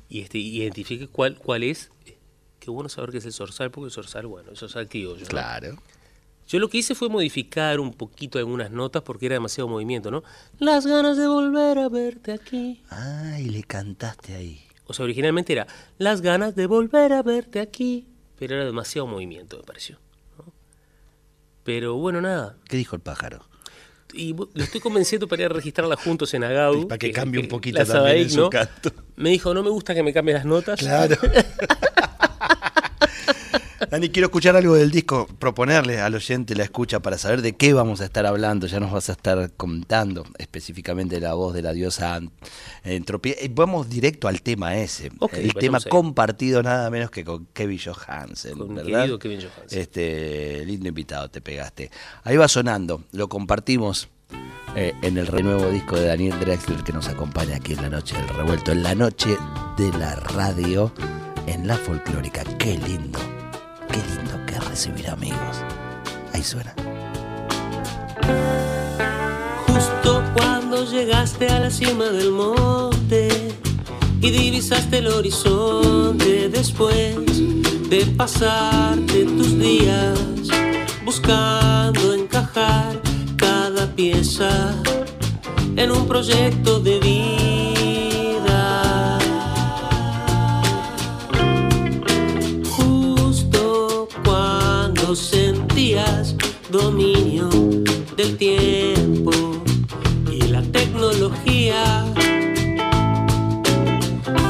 Y 0.09 0.21
este, 0.21 0.37
identifique 0.37 1.07
cuál, 1.07 1.37
cuál 1.37 1.63
es. 1.63 1.91
Qué 2.59 2.71
bueno 2.71 2.89
saber 2.89 3.11
qué 3.11 3.17
es 3.17 3.25
el 3.25 3.33
zorzal, 3.33 3.71
porque 3.71 3.87
el 3.87 3.91
zorzal, 3.91 4.27
bueno, 4.27 4.51
el 4.51 4.57
zorzal 4.57 4.87
criollo. 4.87 5.21
¿no? 5.21 5.27
Claro. 5.27 5.77
Yo 6.47 6.59
lo 6.59 6.69
que 6.69 6.77
hice 6.77 6.93
fue 6.95 7.09
modificar 7.09 7.79
un 7.79 7.93
poquito 7.93 8.37
algunas 8.37 8.69
notas 8.69 9.01
porque 9.01 9.27
era 9.27 9.35
demasiado 9.35 9.67
movimiento, 9.67 10.11
¿no? 10.11 10.23
Las 10.59 10.85
ganas 10.85 11.17
de 11.17 11.27
volver 11.27 11.79
a 11.79 11.89
verte 11.89 12.33
aquí. 12.33 12.83
Ay, 12.89 13.45
le 13.45 13.63
cantaste 13.63 14.35
ahí. 14.35 14.61
O 14.85 14.93
sea, 14.93 15.05
originalmente 15.05 15.53
era 15.53 15.67
las 15.97 16.21
ganas 16.21 16.55
de 16.55 16.67
volver 16.67 17.13
a 17.13 17.23
verte 17.23 17.59
aquí, 17.59 18.07
pero 18.37 18.55
era 18.55 18.65
demasiado 18.65 19.07
movimiento, 19.07 19.57
me 19.57 19.63
pareció. 19.63 19.99
¿no? 20.37 20.51
Pero 21.63 21.95
bueno, 21.95 22.21
nada. 22.21 22.57
¿Qué 22.65 22.75
dijo 22.75 22.95
el 22.95 23.01
pájaro? 23.01 23.45
Y 24.13 24.33
lo 24.33 24.63
estoy 24.63 24.79
convenciendo 24.79 25.27
para 25.27 25.41
ir 25.43 25.45
a 25.47 25.53
registrarla 25.53 25.95
juntos 25.95 26.33
en 26.33 26.43
Agau. 26.43 26.81
Y 26.81 26.85
para 26.85 26.99
que 26.99 27.11
cambie 27.11 27.41
un 27.41 27.47
poquito 27.47 27.79
la 27.79 27.85
también 27.85 28.17
en 28.17 28.29
Sabaic, 28.29 28.29
su 28.29 28.39
¿no? 28.41 28.49
canto. 28.49 28.91
Me 29.15 29.29
dijo, 29.31 29.53
no 29.53 29.63
me 29.63 29.69
gusta 29.69 29.93
que 29.95 30.03
me 30.03 30.13
cambie 30.13 30.33
las 30.33 30.45
notas. 30.45 30.79
Claro. 30.79 31.17
Dani, 33.93 34.09
quiero 34.09 34.25
escuchar 34.25 34.55
algo 34.55 34.73
del 34.73 34.89
disco, 34.89 35.27
proponerle 35.37 36.01
al 36.01 36.15
oyente 36.15 36.55
la 36.55 36.63
escucha 36.63 36.99
para 36.99 37.19
saber 37.19 37.43
de 37.43 37.53
qué 37.53 37.73
vamos 37.73 38.01
a 38.01 38.05
estar 38.05 38.25
hablando. 38.25 38.65
Ya 38.65 38.79
nos 38.79 38.91
vas 38.91 39.07
a 39.09 39.11
estar 39.11 39.51
contando 39.55 40.25
específicamente 40.39 41.19
la 41.19 41.35
voz 41.35 41.53
de 41.53 41.61
la 41.61 41.73
diosa 41.73 42.19
Entropía. 42.83 43.35
Y 43.39 43.49
vamos 43.49 43.91
directo 43.91 44.27
al 44.27 44.41
tema 44.41 44.77
ese. 44.77 45.11
El 45.33 45.53
tema 45.53 45.79
compartido 45.79 46.63
nada 46.63 46.89
menos 46.89 47.11
que 47.11 47.23
con 47.23 47.45
Kevin 47.53 47.77
Johansen. 47.77 48.57
Con 48.57 48.73
¿verdad? 48.73 49.01
querido 49.01 49.19
Kevin 49.19 49.41
Johansen. 49.41 49.79
Este 49.79 50.65
lindo 50.65 50.87
invitado 50.87 51.29
te 51.29 51.41
pegaste. 51.41 51.91
Ahí 52.23 52.35
va 52.35 52.47
sonando, 52.47 53.03
lo 53.11 53.29
compartimos 53.29 54.09
eh, 54.75 54.93
en 55.03 55.19
el 55.19 55.27
renuevo 55.27 55.69
disco 55.69 55.97
de 55.97 56.07
Daniel 56.07 56.39
Drexler 56.39 56.83
que 56.83 56.93
nos 56.93 57.09
acompaña 57.09 57.57
aquí 57.57 57.73
en 57.73 57.83
la 57.83 57.89
noche 57.91 58.17
del 58.17 58.27
revuelto, 58.29 58.71
en 58.71 58.81
la 58.81 58.95
noche 58.95 59.37
de 59.77 59.91
la 59.99 60.15
radio, 60.15 60.91
en 61.45 61.67
la 61.67 61.77
folclórica. 61.77 62.43
Qué 62.57 62.75
lindo, 62.79 63.19
qué 63.93 64.01
lindo 64.15 64.45
que 64.47 64.59
recibir 64.59 65.07
amigos. 65.09 65.55
Ahí 66.33 66.43
suena. 66.43 66.73
Justo 69.67 70.23
cuando 70.35 70.85
llegaste 70.85 71.47
a 71.47 71.59
la 71.59 71.69
cima 71.69 72.05
del 72.05 72.31
monte 72.31 73.27
y 74.19 74.31
divisaste 74.31 74.97
el 74.97 75.07
horizonte 75.07 76.49
después 76.49 77.15
de 77.89 78.05
pasarte 78.17 79.25
tus 79.25 79.59
días 79.59 80.19
buscando 81.05 82.13
encajar 82.13 82.99
cada 83.37 83.85
pieza 83.95 84.73
en 85.75 85.91
un 85.91 86.07
proyecto 86.07 86.79
de 86.79 86.99
vida. 86.99 87.42
Sentías 95.15 96.35
dominio 96.69 97.49
del 98.17 98.37
tiempo 98.37 99.31
y 100.31 100.41
la 100.47 100.61
tecnología. 100.63 102.05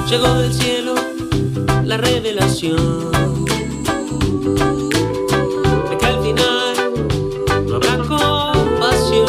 Llegó 0.10 0.34
del 0.36 0.54
cielo 0.54 0.96
la 1.84 1.98
revelación 1.98 3.12
de 5.90 5.98
que 5.98 6.06
al 6.06 6.22
final 6.24 6.76
no 7.68 7.76
habrá 7.76 7.98
compasión. 7.98 9.28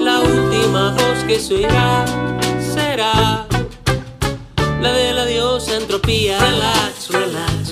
La 0.00 0.20
última 0.20 0.92
voz 0.92 1.24
que 1.26 1.38
se 1.38 1.54
oirá 1.54 2.04
será 2.74 3.46
la 4.80 4.92
de 4.92 5.12
la 5.12 5.26
diosa 5.26 5.76
entropía. 5.76 6.38
Relax, 6.38 7.10
relax, 7.10 7.63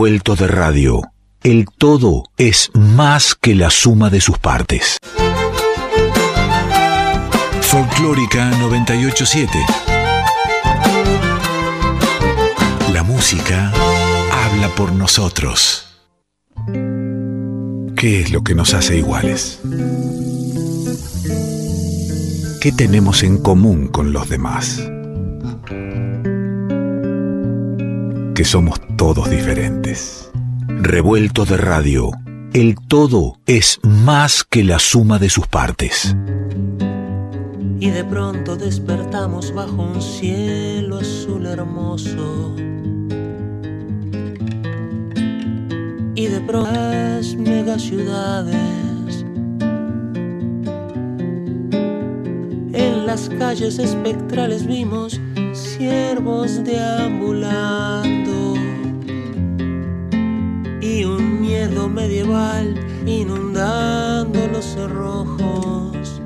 Revuelto 0.00 0.34
de 0.34 0.48
radio. 0.48 1.02
El 1.42 1.66
todo 1.76 2.22
es 2.38 2.70
más 2.72 3.34
que 3.34 3.54
la 3.54 3.68
suma 3.68 4.08
de 4.08 4.22
sus 4.22 4.38
partes. 4.38 4.96
Folclórica 7.60 8.48
987. 8.60 9.52
La 12.94 13.02
música 13.02 13.70
habla 14.46 14.70
por 14.74 14.90
nosotros. 14.92 15.86
¿Qué 17.94 18.22
es 18.22 18.32
lo 18.32 18.42
que 18.42 18.54
nos 18.54 18.72
hace 18.72 18.96
iguales? 18.96 19.60
¿Qué 22.62 22.72
tenemos 22.72 23.22
en 23.22 23.36
común 23.36 23.88
con 23.88 24.14
los 24.14 24.30
demás? 24.30 24.80
Somos 28.44 28.80
todos 28.96 29.28
diferentes. 29.30 30.30
Revuelto 30.66 31.44
de 31.44 31.56
radio. 31.56 32.10
El 32.52 32.74
todo 32.88 33.36
es 33.46 33.78
más 33.84 34.44
que 34.44 34.64
la 34.64 34.78
suma 34.78 35.18
de 35.18 35.28
sus 35.28 35.46
partes. 35.46 36.16
Y 37.78 37.90
de 37.90 38.02
pronto 38.02 38.56
despertamos 38.56 39.52
bajo 39.54 39.82
un 39.82 40.00
cielo 40.00 40.98
azul 40.98 41.46
hermoso. 41.46 42.56
Y 46.16 46.26
de 46.26 46.40
pronto 46.40 46.72
las 46.72 47.34
megaciudades. 47.36 49.24
En 52.72 53.06
las 53.06 53.28
calles 53.38 53.78
espectrales 53.78 54.66
vimos 54.66 55.20
ciervos 55.80 56.62
deambulando. 56.62 58.54
Y 60.82 61.04
un 61.04 61.40
miedo 61.40 61.88
medieval 61.88 62.74
inundando 63.06 64.46
los 64.48 64.66
cerrojos. 64.66 66.20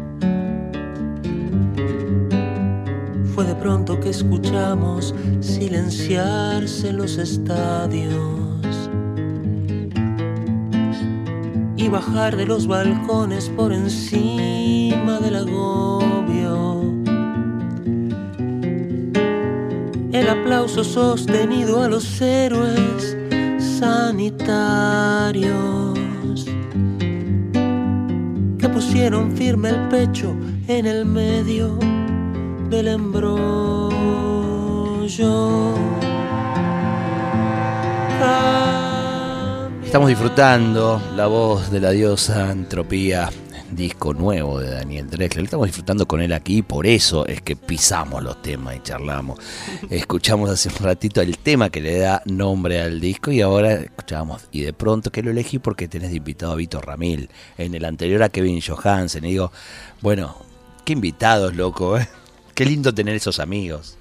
Fue 3.33 3.45
de 3.45 3.55
pronto 3.55 4.01
que 4.01 4.11
escuchamos 4.11 5.15
silenciarse 5.39 6.93
los 6.93 7.19
estadios 7.19 8.91
y 11.77 11.89
bajar 11.89 12.37
de 12.37 12.47
los 12.47 12.67
balcones 12.67 13.49
por 13.51 13.73
encima 13.73 15.21
del 15.21 15.37
agobio. 15.37 16.64
El 20.15 20.29
aplauso 20.29 20.85
sostenido 20.85 21.83
a 21.83 21.89
los 21.89 22.21
héroes 22.21 23.17
sanitarios 23.59 25.49
que 28.61 28.69
pusieron 28.69 29.37
firme 29.37 29.71
el 29.71 29.89
pecho 29.89 30.37
en 30.69 30.87
el 30.87 31.05
medio 31.05 31.77
del 32.71 32.87
embrollo. 32.87 33.35
Estamos 39.85 40.09
disfrutando 40.09 41.03
la 41.17 41.27
voz 41.27 41.73
de 41.73 41.81
la 41.81 41.91
diosa 41.91 42.53
Entropía, 42.53 43.31
disco 43.75 44.15
nuevo 44.15 44.61
de 44.61 44.71
Daniel 44.71 45.09
Drexler. 45.09 45.43
Lo 45.43 45.45
estamos 45.45 45.67
disfrutando 45.67 46.07
con 46.07 46.21
él 46.21 46.33
aquí, 46.33 46.63
por 46.63 46.87
eso 46.87 47.27
es 47.27 47.43
que 47.43 47.57
pisamos 47.57 48.23
los 48.23 48.41
temas 48.43 48.77
y 48.77 48.81
charlamos. 48.81 49.39
Escuchamos 49.91 50.51
hace 50.51 50.69
un 50.69 50.77
ratito 50.77 51.21
el 51.21 51.39
tema 51.39 51.71
que 51.71 51.81
le 51.81 51.99
da 51.99 52.23
nombre 52.27 52.81
al 52.81 53.01
disco 53.01 53.31
y 53.31 53.41
ahora 53.41 53.75
escuchamos. 53.75 54.49
Y 54.53 54.63
de 54.63 54.73
pronto 54.73 55.11
que 55.11 55.23
lo 55.23 55.31
elegí 55.31 55.59
porque 55.59 55.89
tenés 55.89 56.11
de 56.11 56.17
invitado 56.17 56.53
a 56.53 56.57
Vito 56.57 56.81
Ramil, 56.81 57.29
en 57.59 57.75
el 57.75 57.85
anterior 57.85 58.23
a 58.23 58.29
Kevin 58.29 58.61
Johansen. 58.61 59.25
Y 59.25 59.31
digo, 59.31 59.53
bueno, 60.01 60.37
qué 60.85 60.93
invitados, 60.93 61.55
loco, 61.55 61.99
¿eh? 61.99 62.09
Qué 62.55 62.65
lindo 62.65 62.95
tener 62.95 63.17
esos 63.17 63.41
amigos. 63.41 63.97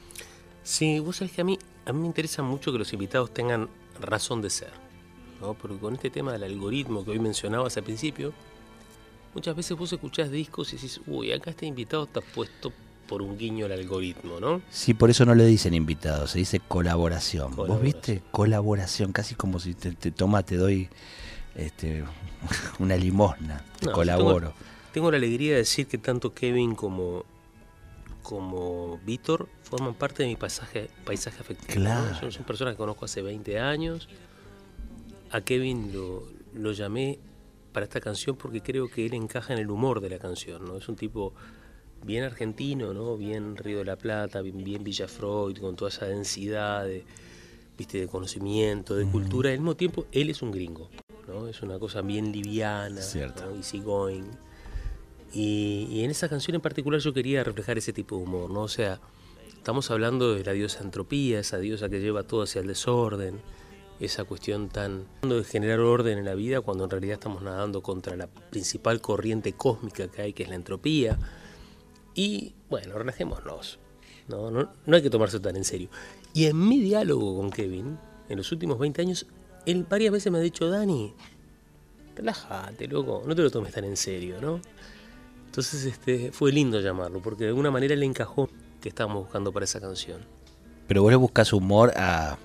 Sí, 0.63 0.99
vos 0.99 1.17
sabés 1.17 1.33
que 1.33 1.41
a 1.41 1.43
mí, 1.43 1.57
a 1.85 1.93
mí 1.93 1.99
me 1.99 2.07
interesa 2.07 2.43
mucho 2.43 2.71
que 2.71 2.77
los 2.77 2.93
invitados 2.93 3.33
tengan 3.33 3.67
razón 3.99 4.41
de 4.41 4.49
ser. 4.49 4.71
¿no? 5.41 5.53
Porque 5.55 5.77
con 5.77 5.95
este 5.95 6.09
tema 6.09 6.31
del 6.31 6.43
algoritmo 6.43 7.03
que 7.03 7.11
hoy 7.11 7.19
mencionabas 7.19 7.75
al 7.77 7.83
principio, 7.83 8.33
muchas 9.33 9.55
veces 9.55 9.77
vos 9.77 9.91
escuchás 9.91 10.31
discos 10.31 10.73
y 10.73 10.75
decís, 10.75 11.01
uy, 11.07 11.31
acá 11.31 11.51
este 11.51 11.65
invitado 11.65 12.03
está 12.03 12.21
puesto 12.21 12.71
por 13.07 13.21
un 13.21 13.37
guiño 13.37 13.65
al 13.65 13.73
algoritmo, 13.73 14.39
¿no? 14.39 14.61
Sí, 14.69 14.93
por 14.93 15.09
eso 15.09 15.25
no 15.25 15.35
le 15.35 15.45
dicen 15.45 15.73
invitados, 15.73 16.31
se 16.31 16.39
dice 16.39 16.59
colaboración. 16.59 17.55
¿Vos 17.55 17.81
viste? 17.81 18.21
Colaboración, 18.31 19.11
casi 19.11 19.35
como 19.35 19.59
si 19.59 19.73
te, 19.73 19.91
te 19.91 20.11
toma, 20.11 20.43
te 20.43 20.55
doy 20.57 20.89
este, 21.55 22.03
una 22.79 22.95
limosna, 22.95 23.63
te 23.79 23.87
No, 23.87 23.91
colaboro. 23.91 24.49
Tengo, 24.49 24.91
tengo 24.93 25.11
la 25.11 25.17
alegría 25.17 25.51
de 25.51 25.57
decir 25.57 25.87
que 25.87 25.97
tanto 25.97 26.33
Kevin 26.33 26.75
como, 26.75 27.25
como 28.21 28.99
Víctor 29.05 29.49
forman 29.63 29.93
parte 29.93 30.23
de 30.23 30.29
mi 30.29 30.35
paisaje, 30.35 30.89
paisaje 31.05 31.41
afectivo. 31.41 31.73
Claro. 31.73 32.15
Son, 32.15 32.31
son 32.31 32.43
personas 32.45 32.73
que 32.73 32.77
conozco 32.77 33.05
hace 33.05 33.21
20 33.21 33.59
años. 33.59 34.07
A 35.31 35.41
Kevin 35.41 35.91
lo, 35.93 36.23
lo 36.53 36.71
llamé 36.71 37.19
para 37.73 37.85
esta 37.85 37.99
canción 37.99 38.37
porque 38.37 38.61
creo 38.61 38.89
que 38.89 39.05
él 39.05 39.13
encaja 39.13 39.53
en 39.53 39.59
el 39.59 39.69
humor 39.69 39.99
de 39.99 40.09
la 40.09 40.19
canción. 40.19 40.63
¿no? 40.63 40.77
Es 40.77 40.87
un 40.87 40.95
tipo 40.95 41.33
bien 42.05 42.23
argentino, 42.23 42.93
¿no? 42.93 43.17
bien 43.17 43.57
Río 43.57 43.79
de 43.79 43.85
la 43.85 43.97
Plata, 43.97 44.41
bien, 44.41 44.63
bien 44.63 44.83
Villa 44.83 45.07
Freud, 45.07 45.57
con 45.57 45.75
toda 45.75 45.89
esa 45.89 46.05
densidad 46.05 46.85
de, 46.85 47.03
¿viste? 47.77 47.99
de 47.99 48.07
conocimiento, 48.07 48.95
de 48.95 49.05
cultura. 49.05 49.49
Al 49.49 49.57
mismo 49.57 49.75
tiempo, 49.75 50.05
él 50.11 50.29
es 50.29 50.41
un 50.41 50.51
gringo. 50.51 50.89
¿no? 51.27 51.47
Es 51.47 51.61
una 51.61 51.79
cosa 51.79 52.01
bien 52.01 52.31
liviana. 52.31 53.01
¿no? 53.41 53.55
easygoing. 53.55 54.29
Y, 55.33 55.87
y 55.89 56.03
en 56.03 56.11
esa 56.11 56.29
canción 56.29 56.55
en 56.55 56.61
particular 56.61 56.99
yo 56.99 57.11
quería 57.11 57.43
reflejar 57.43 57.77
ese 57.77 57.91
tipo 57.91 58.17
de 58.17 58.23
humor, 58.23 58.51
¿no? 58.51 58.61
O 58.61 58.67
sea, 58.67 58.99
estamos 59.47 59.89
hablando 59.89 60.35
de 60.35 60.43
la 60.43 60.51
diosa 60.51 60.83
entropía, 60.83 61.39
esa 61.39 61.57
diosa 61.57 61.89
que 61.89 61.99
lleva 61.99 62.21
todo 62.21 62.43
hacia 62.43 62.61
el 62.61 62.67
desorden, 62.67 63.39
esa 63.99 64.23
cuestión 64.23 64.69
tan 64.69 65.05
de 65.21 65.43
generar 65.43 65.79
orden 65.79 66.17
en 66.17 66.25
la 66.25 66.35
vida 66.35 66.61
cuando 66.61 66.83
en 66.83 66.89
realidad 66.89 67.13
estamos 67.13 67.41
nadando 67.41 67.81
contra 67.81 68.15
la 68.15 68.27
principal 68.27 69.01
corriente 69.01 69.53
cósmica 69.53 70.07
que 70.07 70.21
hay, 70.21 70.33
que 70.33 70.43
es 70.43 70.49
la 70.49 70.55
entropía. 70.55 71.17
Y 72.15 72.53
bueno, 72.69 72.97
relajémonos. 72.97 73.79
No, 74.27 74.51
no, 74.51 74.69
no 74.85 74.95
hay 74.95 75.01
que 75.01 75.09
tomarse 75.09 75.39
tan 75.39 75.55
en 75.55 75.63
serio. 75.63 75.89
Y 76.33 76.45
en 76.45 76.67
mi 76.67 76.79
diálogo 76.79 77.37
con 77.37 77.51
Kevin, 77.51 77.97
en 78.29 78.37
los 78.37 78.51
últimos 78.51 78.79
20 78.79 79.01
años, 79.01 79.25
él 79.65 79.85
varias 79.89 80.11
veces 80.11 80.31
me 80.31 80.37
ha 80.37 80.41
dicho, 80.41 80.69
Dani, 80.69 81.13
relájate, 82.15 82.87
loco, 82.87 83.23
no 83.25 83.35
te 83.35 83.41
lo 83.41 83.51
tomes 83.51 83.73
tan 83.73 83.85
en 83.85 83.97
serio, 83.97 84.37
¿no? 84.41 84.59
Entonces 85.45 85.85
este, 85.85 86.31
fue 86.31 86.51
lindo 86.51 86.79
llamarlo, 86.79 87.21
porque 87.21 87.43
de 87.43 87.49
alguna 87.49 87.69
manera 87.69 87.95
le 87.95 88.05
encajó 88.05 88.49
que 88.81 88.89
estábamos 88.89 89.23
buscando 89.23 89.51
para 89.51 89.65
esa 89.65 89.79
canción. 89.79 90.21
Pero 90.87 91.03
vos 91.03 91.11
le 91.11 91.15
buscas 91.15 91.53
humor 91.53 91.93
a, 91.95 92.37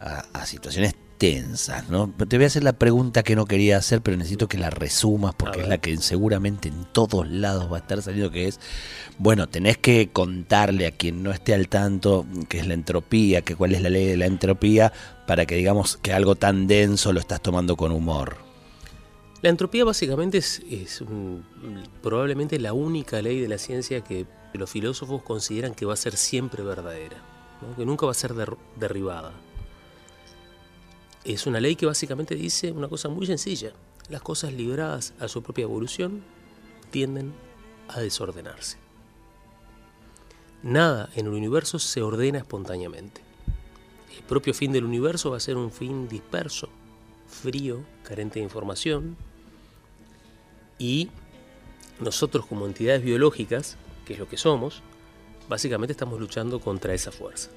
a, 0.00 0.24
a 0.32 0.46
situaciones 0.46 0.94
tensas, 1.18 1.88
¿no? 1.90 2.12
Te 2.28 2.36
voy 2.36 2.44
a 2.44 2.46
hacer 2.46 2.62
la 2.62 2.74
pregunta 2.74 3.24
que 3.24 3.34
no 3.34 3.44
quería 3.46 3.76
hacer, 3.76 4.02
pero 4.02 4.16
necesito 4.16 4.46
que 4.46 4.56
la 4.56 4.70
resumas 4.70 5.34
porque 5.34 5.62
es 5.62 5.68
la 5.68 5.78
que 5.78 5.96
seguramente 5.96 6.68
en 6.68 6.84
todos 6.92 7.28
lados 7.28 7.72
va 7.72 7.78
a 7.78 7.80
estar 7.80 8.00
saliendo, 8.02 8.30
que 8.30 8.46
es, 8.46 8.60
bueno, 9.18 9.48
tenés 9.48 9.78
que 9.78 10.10
contarle 10.12 10.86
a 10.86 10.92
quien 10.92 11.24
no 11.24 11.32
esté 11.32 11.54
al 11.54 11.68
tanto 11.68 12.24
qué 12.48 12.58
es 12.60 12.68
la 12.68 12.74
entropía, 12.74 13.42
que 13.42 13.56
cuál 13.56 13.74
es 13.74 13.82
la 13.82 13.90
ley 13.90 14.06
de 14.06 14.16
la 14.16 14.26
entropía, 14.26 14.92
para 15.26 15.44
que 15.44 15.56
digamos 15.56 15.96
que 15.96 16.12
algo 16.12 16.36
tan 16.36 16.68
denso 16.68 17.12
lo 17.12 17.18
estás 17.18 17.42
tomando 17.42 17.76
con 17.76 17.90
humor. 17.90 18.36
La 19.42 19.50
entropía 19.50 19.84
básicamente 19.84 20.38
es, 20.38 20.62
es 20.70 21.00
un- 21.00 21.44
probablemente 22.00 22.60
la 22.60 22.72
única 22.72 23.20
ley 23.22 23.40
de 23.40 23.48
la 23.48 23.58
ciencia 23.58 24.02
que 24.02 24.26
los 24.54 24.70
filósofos 24.70 25.22
consideran 25.24 25.74
que 25.74 25.84
va 25.84 25.94
a 25.94 25.96
ser 25.96 26.16
siempre 26.16 26.62
verdadera, 26.62 27.16
¿no? 27.60 27.76
que 27.76 27.84
nunca 27.84 28.06
va 28.06 28.12
a 28.12 28.14
ser 28.14 28.34
der- 28.34 28.56
derribada. 28.76 29.32
Es 31.28 31.46
una 31.46 31.60
ley 31.60 31.76
que 31.76 31.84
básicamente 31.84 32.34
dice 32.34 32.72
una 32.72 32.88
cosa 32.88 33.10
muy 33.10 33.26
sencilla. 33.26 33.72
Las 34.08 34.22
cosas 34.22 34.50
libradas 34.54 35.12
a 35.20 35.28
su 35.28 35.42
propia 35.42 35.64
evolución 35.64 36.22
tienden 36.90 37.34
a 37.86 38.00
desordenarse. 38.00 38.78
Nada 40.62 41.10
en 41.16 41.26
el 41.26 41.32
universo 41.32 41.78
se 41.78 42.00
ordena 42.00 42.38
espontáneamente. 42.38 43.20
El 44.16 44.22
propio 44.22 44.54
fin 44.54 44.72
del 44.72 44.86
universo 44.86 45.30
va 45.32 45.36
a 45.36 45.40
ser 45.40 45.58
un 45.58 45.70
fin 45.70 46.08
disperso, 46.08 46.70
frío, 47.26 47.84
carente 48.04 48.38
de 48.38 48.44
información. 48.44 49.14
Y 50.78 51.10
nosotros 52.00 52.46
como 52.46 52.64
entidades 52.64 53.02
biológicas, 53.02 53.76
que 54.06 54.14
es 54.14 54.18
lo 54.18 54.30
que 54.30 54.38
somos, 54.38 54.80
básicamente 55.46 55.92
estamos 55.92 56.18
luchando 56.18 56.58
contra 56.58 56.94
esa 56.94 57.12
fuerza. 57.12 57.50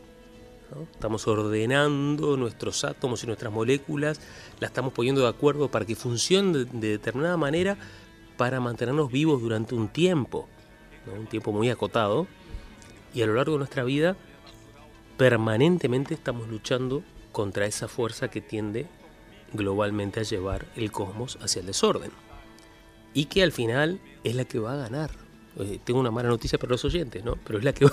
Estamos 0.93 1.27
ordenando 1.27 2.37
nuestros 2.37 2.83
átomos 2.83 3.23
y 3.23 3.27
nuestras 3.27 3.51
moléculas, 3.51 4.19
las 4.59 4.71
estamos 4.71 4.93
poniendo 4.93 5.21
de 5.21 5.27
acuerdo 5.27 5.69
para 5.69 5.85
que 5.85 5.95
funcionen 5.95 6.53
de, 6.53 6.65
de 6.65 6.87
determinada 6.89 7.37
manera 7.37 7.77
para 8.37 8.59
mantenernos 8.59 9.11
vivos 9.11 9.41
durante 9.41 9.75
un 9.75 9.89
tiempo, 9.89 10.47
un 11.15 11.27
tiempo 11.27 11.51
muy 11.51 11.69
acotado, 11.69 12.27
y 13.13 13.21
a 13.21 13.27
lo 13.27 13.35
largo 13.35 13.53
de 13.53 13.59
nuestra 13.59 13.83
vida 13.83 14.15
permanentemente 15.17 16.13
estamos 16.13 16.47
luchando 16.47 17.03
contra 17.31 17.65
esa 17.65 17.87
fuerza 17.87 18.29
que 18.29 18.41
tiende 18.41 18.87
globalmente 19.53 20.21
a 20.21 20.23
llevar 20.23 20.65
el 20.75 20.91
cosmos 20.91 21.37
hacia 21.41 21.59
el 21.59 21.67
desorden. 21.67 22.11
Y 23.13 23.25
que 23.25 23.43
al 23.43 23.51
final 23.51 23.99
es 24.23 24.35
la 24.35 24.45
que 24.45 24.59
va 24.59 24.73
a 24.73 24.77
ganar. 24.77 25.20
Eh, 25.59 25.79
tengo 25.83 25.99
una 25.99 26.11
mala 26.11 26.29
noticia 26.29 26.57
para 26.57 26.71
los 26.71 26.85
oyentes, 26.85 27.23
¿no? 27.23 27.37
Pero 27.45 27.59
es 27.59 27.65
la 27.65 27.73
que. 27.73 27.85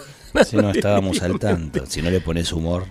Si 0.47 0.57
no 0.57 0.71
estábamos 0.71 1.21
al 1.23 1.38
tanto, 1.38 1.87
si 1.87 2.03
no 2.03 2.11
le 2.11 2.21
pones 2.21 2.53
humor, 2.53 2.87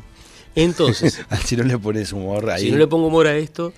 Entonces, 0.56 1.22
si 1.46 1.56
no 1.56 1.64
le 1.64 1.78
pones 1.78 2.12
humor 2.12 2.50
ahí, 2.50 2.64
si 2.64 2.72
no 2.72 2.78
le 2.78 2.88
pongo 2.88 3.08
humor 3.08 3.28
a 3.28 3.38
esto, 3.38 3.72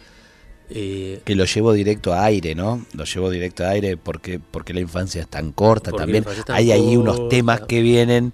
eh, 0.69 1.21
que 1.25 1.36
lo 1.36 1.45
llevo 1.45 1.73
directo 1.73 2.13
a 2.13 2.25
aire, 2.25 2.56
¿no? 2.56 2.86
Lo 2.93 3.04
llevo 3.04 3.30
directo 3.30 3.63
a 3.63 3.69
aire 3.69 3.97
porque 3.97 4.39
porque 4.39 4.73
la 4.73 4.80
infancia 4.80 5.21
es 5.21 5.28
tan 5.28 5.52
corta 5.52 5.91
también. 5.91 6.23
tan 6.23 6.56
Hay 6.56 6.71
ahí 6.71 6.97
unos 6.97 7.30
temas 7.30 7.62
que 7.62 7.82
vienen 7.82 8.34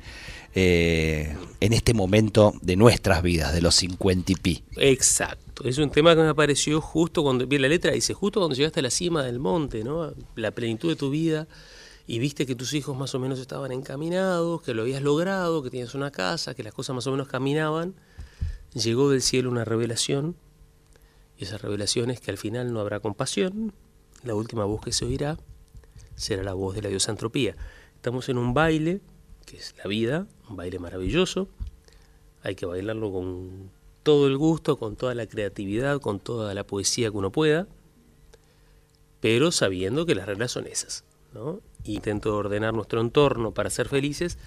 eh, 0.54 1.36
en 1.60 1.74
este 1.74 1.94
momento 1.94 2.54
de 2.62 2.78
nuestras 2.78 3.22
vidas, 3.22 3.54
de 3.54 3.62
los 3.62 3.76
50 3.76 4.32
y 4.32 4.36
pi. 4.36 4.64
Exacto, 4.78 5.66
es 5.66 5.78
un 5.78 5.90
tema 5.90 6.16
que 6.16 6.22
me 6.22 6.30
apareció 6.30 6.80
justo 6.80 7.22
cuando 7.24 7.46
vi 7.46 7.58
la 7.58 7.68
letra, 7.68 7.92
dice 7.92 8.14
justo 8.14 8.40
cuando 8.40 8.56
llegaste 8.56 8.80
a 8.80 8.84
la 8.84 8.92
cima 8.92 9.24
del 9.24 9.40
monte, 9.40 9.84
¿no? 9.84 10.14
La 10.36 10.52
plenitud 10.52 10.88
de 10.88 10.96
tu 10.96 11.10
vida 11.10 11.48
y 12.08 12.20
viste 12.20 12.46
que 12.46 12.56
tus 12.56 12.74
hijos 12.74 12.96
más 12.96 13.16
o 13.16 13.20
menos 13.20 13.40
estaban 13.40 13.72
encaminados, 13.72 14.62
que 14.62 14.74
lo 14.74 14.84
habías 14.84 15.02
logrado, 15.02 15.64
que 15.64 15.70
tenías 15.70 15.96
una 15.96 16.12
casa, 16.12 16.54
que 16.54 16.64
las 16.64 16.74
cosas 16.74 16.96
más 16.96 17.08
o 17.08 17.12
menos 17.12 17.28
caminaban, 17.28 17.96
llegó 18.74 19.10
del 19.10 19.22
cielo 19.22 19.50
una 19.50 19.66
revelación 19.66 20.36
y 21.38 21.44
esa 21.44 21.58
revelación 21.58 22.12
es 22.12 22.20
que 22.20 22.32
al 22.32 22.38
final 22.38 22.72
no 22.72 22.80
habrá 22.80 23.00
compasión, 23.00 23.74
la 24.24 24.36
última 24.36 24.66
voz 24.66 24.82
que 24.82 24.92
se 24.92 25.06
oirá 25.06 25.38
será 26.16 26.44
la 26.44 26.54
voz 26.54 26.76
de 26.76 26.82
la 26.82 26.90
diosa 26.90 27.12
entropía. 27.12 27.56
Estamos 27.96 28.30
en 28.30 28.38
un 28.38 28.54
baile, 28.54 29.02
que 29.46 29.58
es 29.58 29.76
la 29.78 29.86
vida, 29.86 30.28
un 30.50 30.56
baile 30.56 30.80
maravilloso, 30.80 31.50
hay 32.42 32.56
que 32.56 32.66
bailarlo 32.66 33.12
con 33.12 33.72
todo 34.04 34.28
el 34.28 34.38
gusto, 34.38 34.78
con 34.78 34.96
toda 34.96 35.16
la 35.16 35.26
creatividad, 35.26 36.00
con 36.00 36.20
toda 36.20 36.54
la 36.54 36.66
poesía 36.66 37.10
que 37.10 37.18
uno 37.18 37.32
pueda, 37.32 37.68
pero 39.20 39.52
sabiendo 39.52 40.06
que 40.06 40.14
las 40.14 40.28
reglas 40.28 40.52
son 40.52 40.68
esas. 40.68 41.04
¿no? 41.34 41.60
Intento 41.86 42.36
ordenar 42.36 42.74
nuestro 42.74 43.00
entorno 43.02 43.54
para 43.54 43.70
ser 43.70 43.88
felices, 43.88 44.38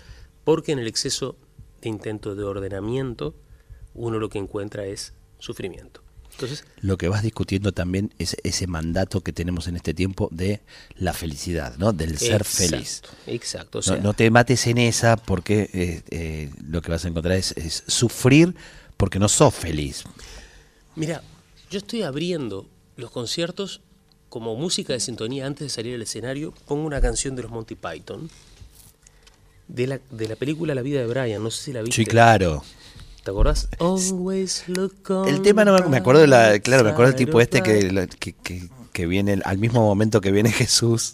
porque 0.45 0.73
en 0.73 0.79
el 0.79 0.87
exceso 0.87 1.37
de 1.81 1.89
intento 1.89 2.35
de 2.35 2.45
ordenamiento, 2.45 3.35
uno 3.95 4.19
lo 4.19 4.29
que 4.29 4.39
encuentra 4.39 4.85
es 4.87 5.15
sufrimiento. 5.39 6.03
Entonces, 6.33 6.65
Lo 6.81 6.97
que 6.99 7.09
vas 7.09 7.23
discutiendo 7.25 7.73
también 7.73 8.15
es 8.19 8.37
ese 8.45 8.69
mandato 8.69 9.23
que 9.23 9.33
tenemos 9.33 9.67
en 9.67 9.75
este 9.75 9.93
tiempo 9.93 10.29
de 10.31 10.61
la 10.95 11.13
felicidad, 11.13 11.77
¿no? 11.79 11.93
Del 11.93 12.17
ser 12.17 12.43
exacto, 12.43 12.57
feliz. 12.71 13.03
Exacto. 13.27 13.81
O 13.81 13.97
No- 13.97 14.15
te 14.15 14.31
mates 14.31 14.67
en 14.69 14.79
esa 14.79 15.17
porque 15.17 15.69
eh, 15.73 16.03
eh, 16.11 16.51
lo 16.65 16.81
que 16.81 16.93
vas 16.93 17.05
a 17.05 17.09
encontrar 17.09 17.37
es, 17.37 17.53
es 17.57 17.83
sufrir 17.89 18.55
porque 18.97 19.19
no 19.19 19.29
sos 19.29 19.53
feliz. 19.53 20.05
Mira, 20.95 21.23
yo 21.71 21.79
estoy 21.79 22.03
abriendo 22.03 22.69
los 22.97 23.11
conciertos 23.11 23.81
como 24.29 24.55
música 24.57 24.93
de 24.93 25.01
sintonía 25.01 25.47
antes 25.47 25.67
de 25.67 25.69
salir 25.71 25.95
al 25.95 26.03
escenario. 26.03 26.53
Pongo 26.67 26.87
una 26.87 27.01
canción 27.01 27.35
de 27.37 27.43
los 27.43 27.51
Monty 27.51 27.75
Python, 27.75 28.29
de 29.69 29.87
la, 29.87 30.01
de 30.11 30.29
la 30.29 30.37
película 30.37 30.75
La 30.75 30.83
vida 30.83 31.01
de 31.01 31.07
Brian, 31.07 31.43
no 31.43 31.51
sé 31.51 31.63
si 31.65 31.73
la 31.73 31.81
viste. 31.83 31.97
Sí, 31.97 32.05
claro. 32.07 32.63
¿Te 33.25 33.31
acordás? 33.31 33.69
Always 33.79 34.65
look 34.69 34.95
on 35.11 35.29
El 35.29 35.43
tema 35.43 35.65
no 35.65 35.77
me, 35.89 35.97
acuerdo 35.99 36.21
de 36.23 36.27
la, 36.29 36.59
claro, 36.61 36.85
me 36.85 36.91
acuerdo 36.91 37.13
del 37.13 37.19
tipo 37.27 37.41
este 37.41 37.63
que, 37.63 38.09
que, 38.19 38.33
que- 38.35 38.69
que 38.93 39.07
viene 39.07 39.41
al 39.45 39.59
mismo 39.59 39.81
momento 39.83 40.21
que 40.21 40.33
viene 40.33 40.51
Jesús. 40.53 41.13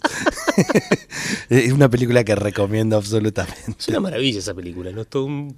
es 1.49 1.71
una 1.71 1.87
película 1.89 2.23
que 2.23 2.33
recomiendo 2.35 2.97
Es 2.97 3.03
absolutamente. 3.05 3.75
una 3.89 3.99
maravilla 3.99 4.39
esa 4.39 4.53
película, 4.55 4.91
¿no? 4.91 5.01
Es 5.01 5.07
todo 5.07 5.25
un, 5.25 5.55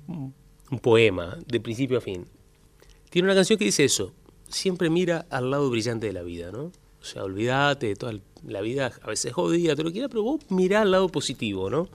un 0.70 0.80
poema, 0.80 1.38
de 1.48 1.60
principio 1.62 2.00
a 2.00 2.02
fin. 2.02 2.26
Tiene 3.10 3.28
una 3.28 3.36
canción 3.36 3.58
que 3.58 3.63
dice 3.65 3.86
eso, 3.86 4.12
siempre 4.50 4.89
mira 4.89 5.26
al 5.30 5.50
lado 5.52 5.70
brillante 5.70 6.08
de 6.08 6.13
la 6.13 6.22
vida, 6.24 6.52
¿no? 6.52 6.72
O 7.01 7.05
sea, 7.05 7.23
olvídate 7.23 7.88
de 7.88 7.95
toda 7.95 8.13
la 8.45 8.62
vida, 8.62 8.91
a 9.01 9.07
veces 9.07 9.33
jodida, 9.33 9.73
todo 9.73 9.83
lo 9.83 9.89
que 9.89 9.93
quieras, 9.93 10.10
pero 10.12 10.23
vos 10.23 10.41
mirá 10.49 10.81
al 10.81 10.91
lado 10.91 11.10
positivo, 11.10 11.69
¿no? 11.69 11.88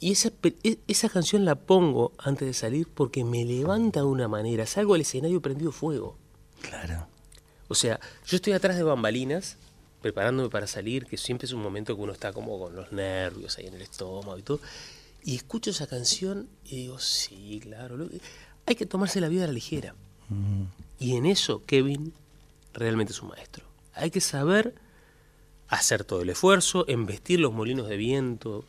Y 0.00 0.12
esa, 0.12 0.30
e- 0.62 0.78
esa 0.86 1.08
canción 1.08 1.44
la 1.44 1.56
pongo 1.56 2.12
antes 2.18 2.46
de 2.46 2.54
salir 2.54 2.86
porque 2.88 3.24
me 3.24 3.44
levanta 3.44 4.00
de 4.00 4.06
una 4.06 4.28
manera, 4.28 4.66
salgo 4.66 4.94
al 4.94 5.00
escenario 5.00 5.40
prendido 5.40 5.72
fuego. 5.72 6.16
Claro. 6.60 7.06
O 7.68 7.74
sea, 7.74 8.00
yo 8.26 8.36
estoy 8.36 8.52
atrás 8.52 8.76
de 8.76 8.82
bambalinas, 8.82 9.56
preparándome 10.00 10.48
para 10.48 10.66
salir, 10.66 11.06
que 11.06 11.16
siempre 11.16 11.46
es 11.46 11.52
un 11.52 11.60
momento 11.62 11.96
que 11.96 12.02
uno 12.02 12.12
está 12.12 12.32
como 12.32 12.58
con 12.58 12.76
los 12.76 12.92
nervios 12.92 13.58
ahí 13.58 13.66
en 13.66 13.74
el 13.74 13.82
estómago 13.82 14.38
y 14.38 14.42
todo. 14.42 14.60
Y 15.24 15.34
escucho 15.36 15.70
esa 15.70 15.86
canción 15.86 16.48
y 16.64 16.76
digo, 16.76 16.98
sí, 17.00 17.60
claro, 17.60 18.08
hay 18.66 18.74
que 18.76 18.86
tomarse 18.86 19.20
la 19.20 19.28
vida 19.28 19.44
a 19.44 19.46
la 19.48 19.52
ligera. 19.52 19.94
Y 20.98 21.16
en 21.16 21.26
eso 21.26 21.62
Kevin 21.66 22.12
realmente 22.78 23.12
es 23.12 23.20
un 23.22 23.28
maestro. 23.30 23.64
Hay 23.94 24.10
que 24.10 24.20
saber 24.20 24.74
hacer 25.68 26.04
todo 26.04 26.22
el 26.22 26.30
esfuerzo, 26.30 26.84
embestir 26.88 27.40
los 27.40 27.52
molinos 27.52 27.88
de 27.88 27.96
viento 27.96 28.64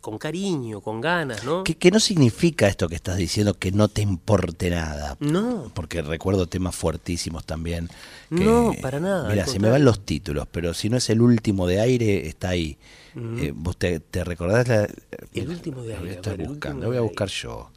con 0.00 0.18
cariño, 0.18 0.80
con 0.80 1.00
ganas, 1.00 1.42
¿no? 1.44 1.64
¿Qué, 1.64 1.76
qué 1.76 1.90
no 1.90 1.98
significa 1.98 2.68
esto 2.68 2.88
que 2.88 2.94
estás 2.94 3.16
diciendo 3.16 3.58
que 3.58 3.72
no 3.72 3.88
te 3.88 4.02
importe 4.02 4.70
nada? 4.70 5.16
No, 5.18 5.72
Porque 5.74 6.00
recuerdo 6.00 6.46
temas 6.48 6.76
fuertísimos 6.76 7.44
también. 7.44 7.88
que- 8.30 8.44
No, 8.44 8.72
para 8.80 9.00
nada, 9.00 9.28
Mira, 9.28 9.46
se 9.46 9.58
me 9.58 9.68
van 9.68 9.84
los 9.84 10.04
títulos, 10.04 10.46
pero 10.50 10.74
si 10.74 10.88
no 10.90 10.96
es 10.96 11.10
el 11.10 11.20
último 11.20 11.66
de 11.66 11.80
aire, 11.80 12.26
está 12.28 12.50
ahí. 12.50 12.78
Eh, 13.16 13.52
¿Vos 13.54 13.76
te, 13.78 13.98
te 13.98 14.22
recordás 14.22 14.68
la.? 14.68 14.88
El 15.32 15.48
último 15.48 15.82
de 15.82 15.94
Lo 15.94 16.00
aire, 16.02 16.20
ver, 16.20 16.40
el 16.40 16.46
buscando, 16.48 16.82
lo 16.82 16.88
voy 16.88 16.96
a 16.98 17.00
buscar 17.00 17.28
yo. 17.28 17.70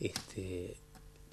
este, 0.00 0.76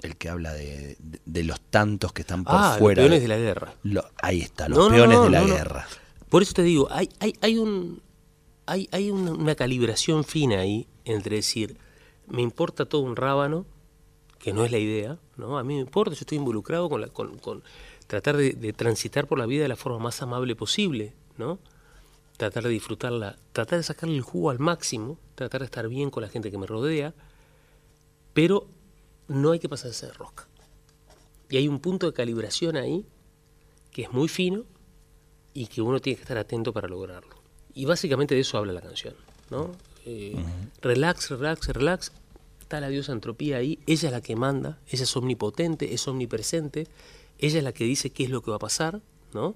El 0.01 0.15
que 0.17 0.29
habla 0.29 0.53
de, 0.53 0.95
de- 0.99 1.21
de 1.25 1.43
los 1.43 1.59
tantos 1.61 2.11
que 2.13 2.21
están 2.21 2.43
por 2.43 2.55
ah, 2.55 2.69
los 2.71 2.79
fuera. 2.79 3.01
peones 3.03 3.21
de 3.21 3.27
la 3.27 3.37
guerra. 3.37 3.73
Lo- 3.83 4.05
ahí 4.21 4.41
está, 4.41 4.67
los 4.69 4.77
No, 4.79 4.89
peones 4.89 5.17
no, 5.17 5.23
de 5.25 5.29
la 5.29 5.43
guerra. 5.43 5.87
Por 6.29 6.41
eso 6.41 6.53
te 6.53 6.63
digo, 6.63 6.87
hay, 6.91 7.09
hay, 7.19 7.33
hay 7.41 7.57
un 7.57 8.01
hay, 8.65 8.87
hay 8.91 9.11
una, 9.11 9.31
una 9.33 9.55
calibración 9.55 10.23
fina 10.23 10.59
ahí 10.59 10.87
entre 11.03 11.35
decir, 11.37 11.75
me 12.27 12.41
importa 12.41 12.85
todo 12.85 13.01
un 13.01 13.15
rábano, 13.15 13.65
que 14.39 14.53
no 14.53 14.63
es 14.63 14.71
la 14.71 14.77
idea, 14.77 15.17
¿no? 15.35 15.57
A 15.57 15.63
mí 15.63 15.73
me 15.75 15.81
importa, 15.81 16.15
yo 16.15 16.21
estoy 16.21 16.37
involucrado 16.37 16.87
con, 16.89 17.01
la, 17.01 17.07
con, 17.07 17.37
con 17.37 17.63
tratar 18.07 18.37
de, 18.37 18.53
de 18.53 18.71
transitar 18.73 19.27
por 19.27 19.37
la 19.39 19.45
vida 19.45 19.63
de 19.63 19.67
la 19.67 19.75
forma 19.75 19.99
más 19.99 20.21
amable 20.21 20.55
posible, 20.55 21.13
¿no? 21.37 21.59
Tratar 22.37 22.63
de 22.63 22.69
disfrutarla, 22.69 23.37
tratar 23.51 23.77
de 23.79 23.83
sacarle 23.83 24.15
el 24.15 24.21
jugo 24.21 24.49
al 24.51 24.59
máximo, 24.59 25.17
tratar 25.35 25.61
de 25.61 25.65
estar 25.65 25.87
bien 25.89 26.09
con 26.09 26.21
la 26.23 26.29
gente 26.29 26.49
que 26.49 26.57
me 26.57 26.65
rodea, 26.65 27.13
pero 28.33 28.67
no 29.31 29.51
hay 29.51 29.59
que 29.59 29.69
pasarse 29.69 30.07
de 30.07 30.13
rosca. 30.13 30.47
Y 31.49 31.57
hay 31.57 31.67
un 31.67 31.79
punto 31.79 32.07
de 32.07 32.13
calibración 32.13 32.75
ahí 32.75 33.05
que 33.91 34.03
es 34.03 34.11
muy 34.11 34.27
fino 34.27 34.65
y 35.53 35.67
que 35.67 35.81
uno 35.81 35.99
tiene 35.99 36.17
que 36.17 36.23
estar 36.23 36.37
atento 36.37 36.73
para 36.73 36.87
lograrlo. 36.87 37.35
Y 37.73 37.85
básicamente 37.85 38.35
de 38.35 38.41
eso 38.41 38.57
habla 38.57 38.73
la 38.73 38.81
canción, 38.81 39.15
¿no? 39.49 39.71
Eh, 40.05 40.35
Relax, 40.81 41.29
relax, 41.29 41.67
relax. 41.69 42.11
Está 42.61 42.79
la 42.79 42.89
diosa 42.89 43.11
entropía 43.11 43.57
ahí, 43.57 43.79
ella 43.85 44.07
es 44.07 44.13
la 44.13 44.21
que 44.21 44.35
manda, 44.35 44.79
ella 44.87 45.03
es 45.03 45.17
omnipotente, 45.17 45.93
es 45.93 46.07
omnipresente, 46.07 46.87
ella 47.37 47.57
es 47.57 47.63
la 47.63 47.73
que 47.73 47.83
dice 47.83 48.11
qué 48.11 48.23
es 48.23 48.29
lo 48.29 48.41
que 48.41 48.51
va 48.51 48.57
a 48.57 48.59
pasar, 48.59 49.01
¿no? 49.33 49.55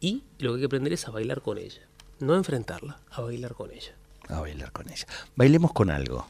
Y 0.00 0.22
lo 0.38 0.50
que 0.50 0.56
hay 0.56 0.60
que 0.60 0.66
aprender 0.66 0.92
es 0.92 1.08
a 1.08 1.10
bailar 1.10 1.42
con 1.42 1.58
ella, 1.58 1.82
no 2.20 2.34
a 2.34 2.36
enfrentarla, 2.36 3.00
a 3.10 3.20
bailar 3.20 3.54
con 3.54 3.72
ella. 3.72 3.94
A 4.28 4.40
bailar 4.40 4.70
con 4.70 4.88
ella. 4.88 5.06
Bailemos 5.34 5.72
con 5.72 5.90
algo. 5.90 6.24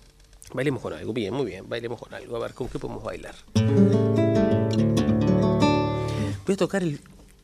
Bailemos 0.52 0.82
con 0.82 0.92
algo, 0.92 1.12
bien, 1.12 1.32
muy 1.32 1.46
bien, 1.46 1.68
bailemos 1.68 2.00
con 2.00 2.12
algo. 2.12 2.36
A 2.36 2.40
ver, 2.40 2.54
¿con 2.54 2.68
qué 2.68 2.78
podemos 2.78 3.04
bailar? 3.04 3.34
Voy 6.44 6.54
a 6.54 6.56
tocar 6.56 6.82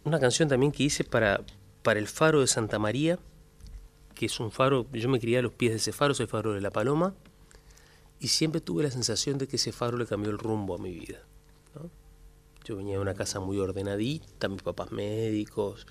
una 0.04 0.18
canción 0.18 0.48
también 0.48 0.72
que 0.72 0.82
hice 0.82 1.04
para, 1.04 1.40
para 1.82 2.00
el 2.00 2.08
faro 2.08 2.40
de 2.40 2.48
Santa 2.48 2.78
María, 2.78 3.18
que 4.14 4.26
es 4.26 4.40
un 4.40 4.50
faro, 4.50 4.86
yo 4.92 5.08
me 5.08 5.20
crié 5.20 5.38
a 5.38 5.42
los 5.42 5.52
pies 5.52 5.72
de 5.72 5.76
ese 5.76 5.92
faro, 5.92 6.12
es 6.12 6.20
el 6.20 6.28
faro 6.28 6.54
de 6.54 6.60
la 6.60 6.70
Paloma, 6.70 7.14
y 8.18 8.28
siempre 8.28 8.60
tuve 8.60 8.82
la 8.82 8.90
sensación 8.90 9.38
de 9.38 9.46
que 9.46 9.56
ese 9.56 9.72
faro 9.72 9.96
le 9.98 10.06
cambió 10.06 10.30
el 10.30 10.38
rumbo 10.38 10.74
a 10.74 10.78
mi 10.78 10.92
vida. 10.92 11.18
Yo 12.64 12.74
venía 12.74 12.96
de 12.96 13.00
una 13.00 13.14
casa 13.14 13.38
muy 13.38 13.58
ordenadita, 13.60 14.48
mis 14.48 14.62
papás 14.62 14.90
médicos, 14.90 15.86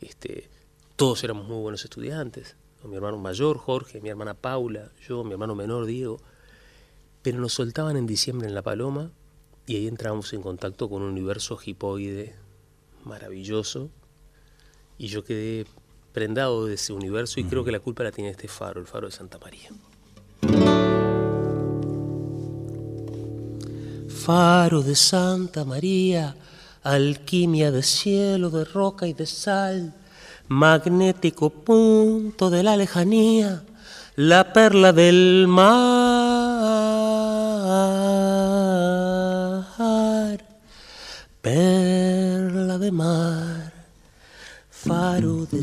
este, 0.00 0.48
todos 0.96 1.22
éramos 1.24 1.46
muy 1.46 1.60
buenos 1.60 1.84
estudiantes. 1.84 2.56
Mi 2.84 2.96
hermano 2.96 3.18
mayor, 3.18 3.58
Jorge, 3.58 4.00
mi 4.00 4.08
hermana 4.08 4.32
Paula, 4.32 4.92
yo, 5.06 5.24
mi 5.24 5.32
hermano 5.32 5.54
menor, 5.54 5.84
Diego. 5.84 6.18
Pero 7.26 7.40
nos 7.40 7.54
soltaban 7.54 7.96
en 7.96 8.06
diciembre 8.06 8.46
en 8.46 8.54
La 8.54 8.62
Paloma 8.62 9.10
y 9.66 9.74
ahí 9.74 9.88
entramos 9.88 10.32
en 10.32 10.42
contacto 10.42 10.88
con 10.88 11.02
un 11.02 11.08
universo 11.08 11.58
hipoide 11.60 12.36
maravilloso. 13.02 13.90
Y 14.96 15.08
yo 15.08 15.24
quedé 15.24 15.66
prendado 16.12 16.66
de 16.66 16.74
ese 16.74 16.92
universo 16.92 17.40
y 17.40 17.44
creo 17.44 17.64
que 17.64 17.72
la 17.72 17.80
culpa 17.80 18.04
la 18.04 18.12
tiene 18.12 18.30
este 18.30 18.46
faro, 18.46 18.80
el 18.80 18.86
faro 18.86 19.08
de 19.08 19.12
Santa 19.12 19.40
María. 19.40 19.70
Faro 24.08 24.82
de 24.82 24.94
Santa 24.94 25.64
María, 25.64 26.36
alquimia 26.84 27.72
de 27.72 27.82
cielo, 27.82 28.50
de 28.50 28.64
roca 28.64 29.08
y 29.08 29.14
de 29.14 29.26
sal, 29.26 29.92
magnético 30.46 31.50
punto 31.50 32.50
de 32.50 32.62
la 32.62 32.76
lejanía, 32.76 33.64
la 34.14 34.52
perla 34.52 34.92
del 34.92 35.46
mar, 35.48 36.05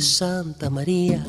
Santa 0.03 0.69
María, 0.69 1.25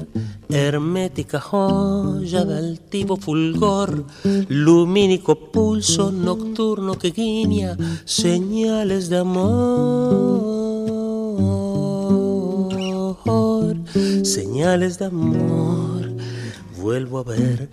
hermética 0.48 1.40
joya 1.40 2.44
de 2.44 2.58
altivo 2.58 3.16
fulgor, 3.16 4.04
lumínico 4.48 5.36
pulso 5.52 6.10
nocturno 6.10 6.98
que 6.98 7.12
guiña 7.12 7.76
señales 8.04 9.08
de 9.08 9.18
amor, 9.18 10.34
señales 14.24 14.98
de 14.98 15.04
amor, 15.04 16.12
vuelvo 16.76 17.20
a 17.20 17.22
ver 17.22 17.70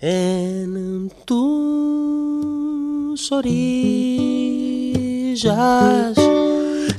en 0.00 1.10
tus 1.24 2.12
orillas 3.32 4.54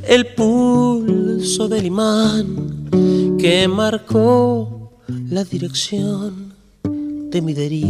el 0.08 0.28
pulso 0.36 1.68
del 1.70 1.86
imán 1.86 2.76
que 3.38 3.68
marcó 3.68 4.92
la 5.30 5.44
dirección 5.44 6.54
de 6.84 7.42
mi 7.42 7.54
deriva. 7.54 7.86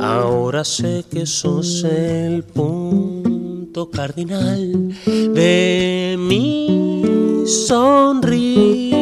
Ahora 0.00 0.64
sé 0.64 1.04
que 1.10 1.26
sos 1.26 1.84
el 1.84 2.42
punto 2.44 3.90
cardinal 3.90 4.94
de 5.06 6.16
mi 6.18 7.02
sonrisa. 7.46 8.94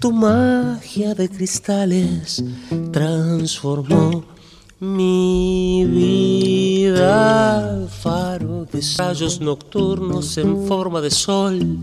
Tu 0.00 0.10
magia 0.12 1.14
de 1.14 1.28
cristales 1.28 2.42
transformó 2.90 4.24
mi 4.80 5.84
vida, 5.86 6.61
faro 7.88 8.66
de 8.72 8.80
rayos 8.98 9.40
nocturnos 9.40 10.36
en 10.38 10.66
forma 10.66 11.00
de 11.00 11.10
sol, 11.10 11.78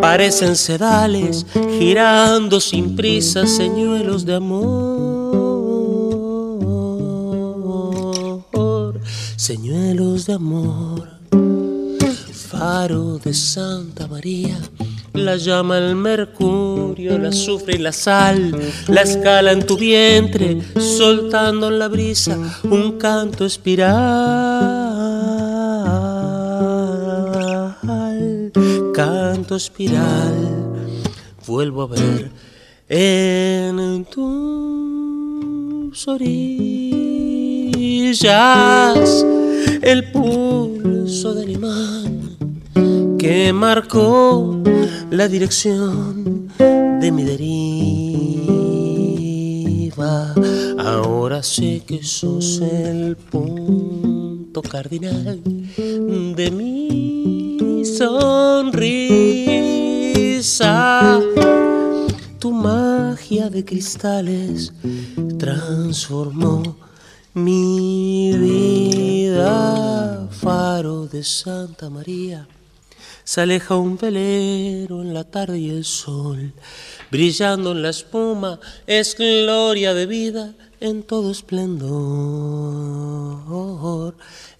parecen 0.00 0.56
sedales 0.56 1.46
girando 1.78 2.60
sin 2.60 2.96
prisa, 2.96 3.46
señuelos 3.46 4.24
de 4.24 4.34
amor, 4.34 5.38
señuelos 9.36 10.26
de 10.26 10.32
amor, 10.34 11.08
faro 12.32 13.18
de 13.18 13.34
Santa 13.34 14.06
María 14.06 14.58
la 15.24 15.36
llama 15.36 15.78
el 15.78 15.94
mercurio, 15.94 17.16
la 17.18 17.28
azufre 17.28 17.76
y 17.76 17.78
la 17.78 17.92
sal, 17.92 18.56
la 18.88 19.02
escala 19.02 19.52
en 19.52 19.64
tu 19.66 19.76
vientre, 19.76 20.58
soltando 20.78 21.68
en 21.68 21.78
la 21.78 21.88
brisa 21.88 22.38
un 22.64 22.98
canto 22.98 23.44
espiral, 23.44 23.98
canto 28.94 29.56
espiral, 29.56 30.34
vuelvo 31.46 31.82
a 31.82 31.86
ver 31.88 32.30
en 32.88 34.06
tus 34.06 36.08
orillas 36.08 37.36
el 39.82 40.10
pulso 40.10 41.34
del 41.34 41.50
imán 41.50 42.17
que 43.28 43.52
marcó 43.52 44.56
la 45.10 45.28
dirección 45.28 46.48
de 46.56 47.12
mi 47.12 47.24
deriva. 47.24 47.44
Ahora 50.78 51.42
sé 51.42 51.82
que 51.86 52.02
sos 52.02 52.62
el 52.62 53.16
punto 53.16 54.62
cardinal 54.62 55.42
de 55.44 56.50
mi 56.50 57.84
sonrisa. 57.84 58.80
Tu 62.38 62.50
magia 62.50 63.50
de 63.50 63.62
cristales 63.62 64.72
transformó 65.38 66.78
mi 67.34 68.32
vida, 68.38 70.26
faro 70.30 71.06
de 71.06 71.22
Santa 71.22 71.90
María 71.90 72.48
se 73.28 73.42
aleja 73.42 73.76
un 73.76 73.98
velero 73.98 75.02
en 75.02 75.12
la 75.12 75.22
tarde 75.22 75.58
y 75.58 75.68
el 75.68 75.84
sol, 75.84 76.54
brillando 77.10 77.72
en 77.72 77.82
la 77.82 77.90
espuma, 77.90 78.58
es 78.86 79.14
gloria 79.18 79.92
de 79.92 80.06
vida 80.06 80.54
en 80.80 81.02
todo 81.02 81.30
esplendor, 81.30 81.84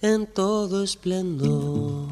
en 0.03 0.27
todo 0.27 0.83
esplendor. 0.83 2.09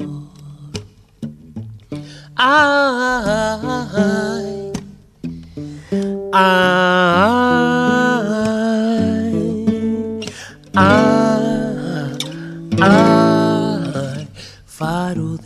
Ay, 2.34 3.62
ay, 6.32 7.87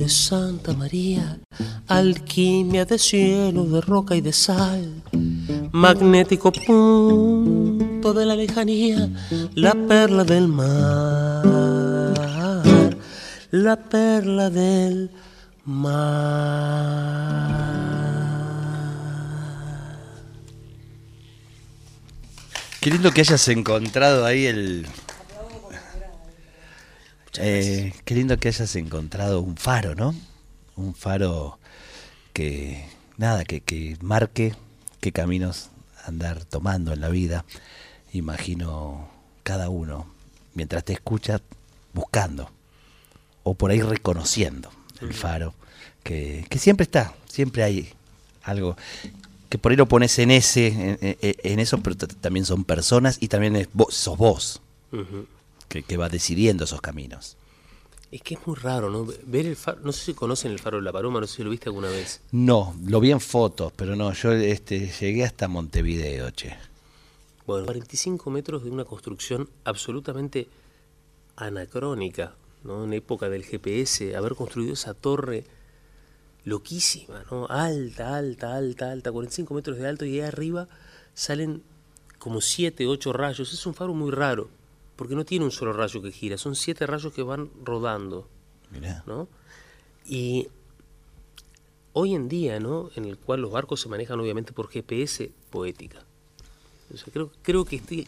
de 0.03 0.09
Santa 0.09 0.73
María, 0.73 1.39
alquimia 1.87 2.85
de 2.85 2.99
cielo, 2.99 3.65
de 3.67 3.81
roca 3.81 4.17
y 4.17 4.21
de 4.21 4.33
sal, 4.33 5.01
magnético 5.71 6.51
punto 6.51 8.13
de 8.13 8.27
la 8.27 8.35
lejanía, 8.35 9.09
la 9.55 9.75
perla 9.75 10.25
del 10.25 10.49
mar, 10.49 11.45
la 13.53 13.77
perla 13.77 14.51
del 14.51 15.09
mar. 15.67 16.33
Qué 22.81 22.91
lindo 22.91 23.13
que 23.13 23.21
hayas 23.21 23.47
encontrado 23.47 24.27
ahí 24.27 24.47
el. 24.47 24.85
Eh, 27.39 27.93
qué 28.05 28.15
lindo 28.15 28.37
que 28.39 28.49
hayas 28.49 28.75
encontrado 28.77 29.41
un 29.41 29.57
faro, 29.57 29.95
¿no? 29.95 30.15
Un 30.77 30.95
faro 30.95 31.59
que, 32.33 32.85
nada, 33.17 33.45
que, 33.45 33.61
que 33.61 33.97
marque 34.01 34.55
qué 35.01 35.13
caminos 35.13 35.71
andar 36.05 36.45
tomando 36.45 36.93
en 36.93 37.01
la 37.01 37.09
vida. 37.09 37.45
Imagino 38.13 39.09
cada 39.43 39.69
uno, 39.71 40.07
mientras 40.55 40.85
te 40.85 40.93
escucha, 40.93 41.41
buscando, 41.95 42.51
o 43.43 43.55
por 43.55 43.71
ahí 43.71 43.81
reconociendo 43.81 44.71
el 45.01 45.15
faro, 45.15 45.55
que, 46.03 46.47
que 46.49 46.59
siempre 46.59 46.85
está, 46.85 47.15
siempre 47.29 47.63
hay 47.65 47.93
algo 48.45 48.77
que 49.49 49.59
por 49.59 49.73
ahí 49.73 49.77
lo 49.77 49.87
pones 49.89 50.19
en 50.19 50.31
ese, 50.31 50.69
en, 50.69 50.99
en- 51.01 51.17
en 51.43 51.59
eso, 51.59 51.79
pero 51.83 51.97
también 51.97 52.47
son 52.47 52.65
personas 52.65 53.19
y 53.21 53.29
también 53.29 53.57
es 53.57 53.69
vos, 53.73 53.95
sos 53.95 54.17
vos. 54.17 54.61
Que, 55.73 55.83
que 55.83 55.97
va 55.97 56.11
decidiendo 56.11 56.65
esos 56.65 56.83
caminos. 56.83 57.39
Es 58.11 58.21
que 58.21 58.35
es 58.35 58.47
muy 58.47 58.57
raro, 58.57 58.91
¿no? 58.91 59.07
Ver 59.25 59.47
el 59.47 59.57
faro, 59.57 59.81
no 59.83 59.91
sé 59.91 60.05
si 60.05 60.15
conocen 60.15 60.53
el 60.53 60.59
faro 60.59 60.77
de 60.77 60.83
la 60.83 60.93
Paloma, 60.93 61.19
no 61.19 61.27
sé 61.27 61.37
si 61.37 61.45
lo 61.45 61.49
viste 61.49 61.71
alguna 61.71 61.89
vez. 61.89 62.21
No, 62.31 62.77
lo 62.85 63.01
vi 63.01 63.11
en 63.11 63.21
fotos, 63.21 63.73
pero 63.75 63.97
no, 63.97 64.13
yo 64.13 64.33
este, 64.33 64.93
llegué 65.01 65.25
hasta 65.25 65.49
Montevideo, 65.49 66.31
che. 66.33 66.55
Bueno, 67.47 67.65
45 67.65 68.31
metros 68.31 68.65
de 68.65 68.71
una 68.71 68.85
construcción 68.85 69.49
absolutamente 69.65 70.47
anacrónica, 71.37 72.35
¿no? 72.65 72.85
En 72.85 72.93
época 72.93 73.31
del 73.31 73.43
GPS, 73.43 74.15
haber 74.15 74.35
construido 74.35 74.75
esa 74.75 74.93
torre 74.93 75.45
loquísima, 76.45 77.25
¿no? 77.31 77.47
Alta, 77.49 78.15
alta, 78.15 78.55
alta, 78.57 78.93
alta, 78.93 79.11
45 79.11 79.55
metros 79.55 79.79
de 79.79 79.89
alto 79.89 80.05
y 80.05 80.21
ahí 80.21 80.29
arriba 80.29 80.69
salen 81.15 81.63
como 82.19 82.43
7, 82.43 82.87
8 82.87 83.13
rayos. 83.15 83.55
Es 83.55 83.65
un 83.65 83.73
faro 83.73 83.95
muy 83.95 84.11
raro, 84.11 84.51
porque 84.97 85.15
no 85.15 85.25
tiene 85.25 85.45
un 85.45 85.51
solo 85.51 85.73
rayo 85.73 86.01
que 86.03 86.13
gira, 86.13 86.37
son 86.39 86.55
7 86.55 86.87
rayos 86.87 87.13
que 87.13 87.23
van 87.23 87.51
rodando. 87.65 88.29
Mirá. 88.71 89.03
¿no? 89.07 89.29
Y 90.07 90.49
hoy 91.93 92.15
en 92.15 92.29
día, 92.29 92.59
¿no? 92.61 92.91
En 92.97 93.05
el 93.05 93.19
cual 93.19 93.41
los 93.43 93.51
barcos 93.51 93.81
se 93.81 93.89
manejan 93.89 94.19
obviamente 94.21 94.53
por 94.53 94.69
GPS 94.69 95.31
poética. 95.51 96.05
O 96.93 96.97
sea, 96.97 97.07
creo, 97.13 97.31
creo 97.43 97.65
que 97.65 97.77
este- 97.77 98.07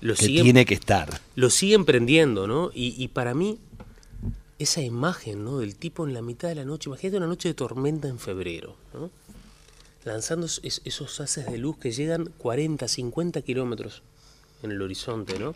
lo, 0.00 0.14
Que 0.14 0.24
siguen, 0.26 0.44
tiene 0.44 0.64
que 0.66 0.74
estar. 0.74 1.20
lo 1.36 1.50
siguen 1.50 1.84
prendiendo, 1.84 2.46
¿no? 2.46 2.70
Y, 2.74 2.94
y 3.02 3.08
para 3.08 3.34
mí, 3.34 3.58
esa 4.58 4.82
imagen, 4.82 5.44
¿no? 5.44 5.58
Del 5.58 5.76
tipo 5.76 6.06
en 6.06 6.14
la 6.14 6.22
mitad 6.22 6.48
de 6.48 6.54
la 6.56 6.64
noche, 6.64 6.88
imagínate 6.88 7.16
una 7.18 7.26
noche 7.26 7.48
de 7.48 7.54
tormenta 7.54 8.08
en 8.08 8.18
febrero, 8.18 8.76
¿no? 8.92 9.10
Lanzando 10.04 10.46
es- 10.46 10.60
es- 10.62 10.82
esos 10.84 11.20
haces 11.20 11.46
de 11.46 11.58
luz 11.58 11.78
que 11.78 11.90
llegan 11.92 12.26
40, 12.38 12.86
50 12.88 13.40
kilómetros 13.42 14.02
en 14.62 14.72
el 14.72 14.82
horizonte, 14.82 15.38
¿no? 15.38 15.54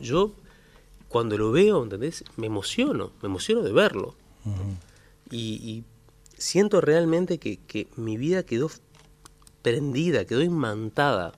Yo, 0.00 0.32
cuando 1.08 1.36
lo 1.38 1.52
veo, 1.52 1.82
¿entendés? 1.82 2.24
Me 2.36 2.46
emociono, 2.46 3.12
me 3.22 3.28
emociono 3.28 3.62
de 3.62 3.72
verlo. 3.72 4.14
y, 5.30 5.38
y 5.38 5.84
siento 6.36 6.80
realmente 6.80 7.38
que, 7.38 7.58
que 7.58 7.88
mi 7.96 8.16
vida 8.16 8.42
quedó 8.42 8.70
prendida, 9.62 10.24
quedó 10.24 10.42
imantada 10.42 11.32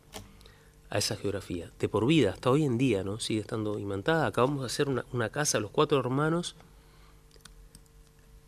a 0.90 0.98
esa 0.98 1.16
geografía, 1.16 1.70
de 1.78 1.88
por 1.88 2.06
vida, 2.06 2.30
hasta 2.30 2.50
hoy 2.50 2.64
en 2.64 2.78
día, 2.78 3.02
¿no? 3.02 3.18
Sigue 3.18 3.40
estando 3.40 3.78
imantada. 3.78 4.26
Acabamos 4.26 4.60
de 4.60 4.66
hacer 4.66 4.88
una, 4.88 5.04
una 5.12 5.30
casa, 5.30 5.58
los 5.58 5.70
cuatro 5.70 5.98
hermanos, 5.98 6.54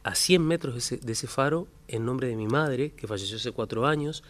a 0.03 0.15
100 0.15 0.47
metros 0.47 0.75
de 0.75 0.79
ese, 0.81 0.97
de 0.99 1.13
ese 1.13 1.27
faro, 1.27 1.67
en 1.89 2.05
nombre 2.05 2.29
de 2.29 2.37
mi 2.37 2.47
madre, 2.47 2.93
que 2.93 3.07
falleció 3.07 3.37
hace 3.37 3.53
cuatro 3.53 3.87
años, 3.87 4.23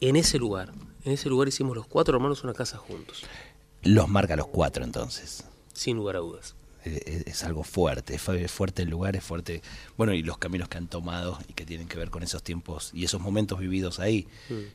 en 0.00 0.16
ese 0.16 0.38
lugar. 0.38 0.72
En 1.04 1.12
ese 1.12 1.28
lugar 1.28 1.48
hicimos 1.48 1.76
los 1.76 1.86
cuatro 1.86 2.16
hermanos 2.16 2.44
una 2.44 2.54
casa 2.54 2.78
juntos, 2.78 3.24
Los 3.86 4.08
marca 4.08 4.34
a 4.34 4.36
los 4.36 4.46
cuatro 4.48 4.84
entonces. 4.84 5.44
sin 5.72 5.96
lugar 5.96 6.16
a 6.16 6.18
dudas. 6.20 6.54
Es, 6.84 7.02
es- 7.04 7.26
es 7.26 7.44
algo 7.44 7.64
fuerte, 7.64 8.14
es 8.14 8.22
fu- 8.22 8.32
es 8.32 8.50
fuerte 8.52 8.82
el 8.82 8.90
lugar, 8.90 9.16
es 9.16 9.24
fuerte. 9.24 9.60
Bueno, 9.96 10.12
y 10.14 10.22
los 10.22 10.38
caminos 10.38 10.68
que 10.68 10.78
han 10.78 10.86
tomado 10.86 11.36
y 11.48 11.52
que 11.52 11.66
tienen 11.66 11.88
que 11.88 11.98
ver 11.98 12.10
con 12.10 12.22
esos 12.22 12.42
tiempos 12.44 12.90
y 12.94 13.04
esos 13.04 13.20
momentos 13.20 13.58
vividos 13.58 13.98
ahí, 13.98 14.28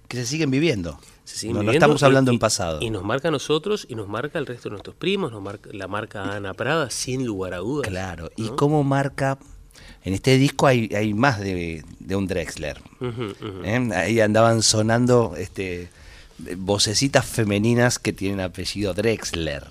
que 0.10 0.17
se 0.17 0.26
siguen 0.26 0.52
viviendo. 0.52 1.00
Se 1.24 1.38
siguen 1.38 1.54
no, 1.56 1.60
no 1.63 1.71
viviendo 1.71 1.86
estamos 1.86 2.02
y- 2.02 2.06
hablando 2.06 2.32
y- 2.32 2.36
en 2.36 2.39
pasado. 2.39 2.80
Y 2.82 2.89
nos 2.89 3.04
marca 3.04 3.30
a 3.30 3.32
nosotros 3.32 3.86
y 3.89 3.95
nos 3.95 4.10
marca 4.10 4.39
al 4.39 4.45
resto 4.45 4.67
de 4.67 4.71
nuestros 4.74 4.95
primos, 4.97 5.32
nos 5.32 5.41
marca, 5.41 5.69
la 5.74 5.88
marca 5.88 6.36
Ana 6.36 6.54
Prada, 6.54 6.89
sin 6.89 7.26
lugar 7.26 7.54
a 7.54 7.58
dudas. 7.60 7.88
Claro, 7.88 8.30
y 8.36 8.43
¿no? 8.50 8.56
cómo 8.58 8.84
marca. 8.84 9.38
En 10.04 10.13
este 10.13 10.38
disco 10.38 10.67
hay, 10.67 10.89
hay 10.93 11.13
más 11.13 11.39
de, 11.39 11.84
de 12.00 12.15
un 12.15 12.28
Drexler. 12.28 12.82
¿eh? 13.63 13.89
Ahí 13.95 14.19
andaban 14.19 14.62
sonando 14.63 15.36
este, 15.38 15.89
vocecitas 16.58 17.25
femeninas 17.25 17.99
que 17.99 18.13
tienen 18.13 18.39
apellido 18.39 18.93
Drexler. 18.93 19.63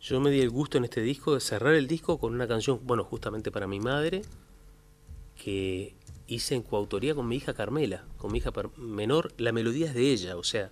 Yo 0.00 0.20
me 0.20 0.30
di 0.30 0.40
el 0.40 0.50
gusto 0.50 0.78
en 0.78 0.84
este 0.84 1.00
disco 1.00 1.34
de 1.34 1.40
cerrar 1.40 1.74
el 1.74 1.86
disco 1.88 2.18
con 2.18 2.32
una 2.34 2.46
canción, 2.46 2.80
bueno, 2.84 3.02
justamente 3.04 3.50
para 3.50 3.66
mi 3.66 3.80
madre, 3.80 4.22
que 5.42 5.94
hice 6.28 6.54
en 6.54 6.62
coautoría 6.62 7.14
con 7.14 7.26
mi 7.28 7.36
hija 7.36 7.54
Carmela, 7.54 8.04
con 8.18 8.32
mi 8.32 8.38
hija 8.38 8.52
menor. 8.76 9.32
La 9.38 9.52
melodía 9.52 9.86
es 9.86 9.94
de 9.94 10.10
ella, 10.12 10.36
o 10.36 10.44
sea, 10.44 10.70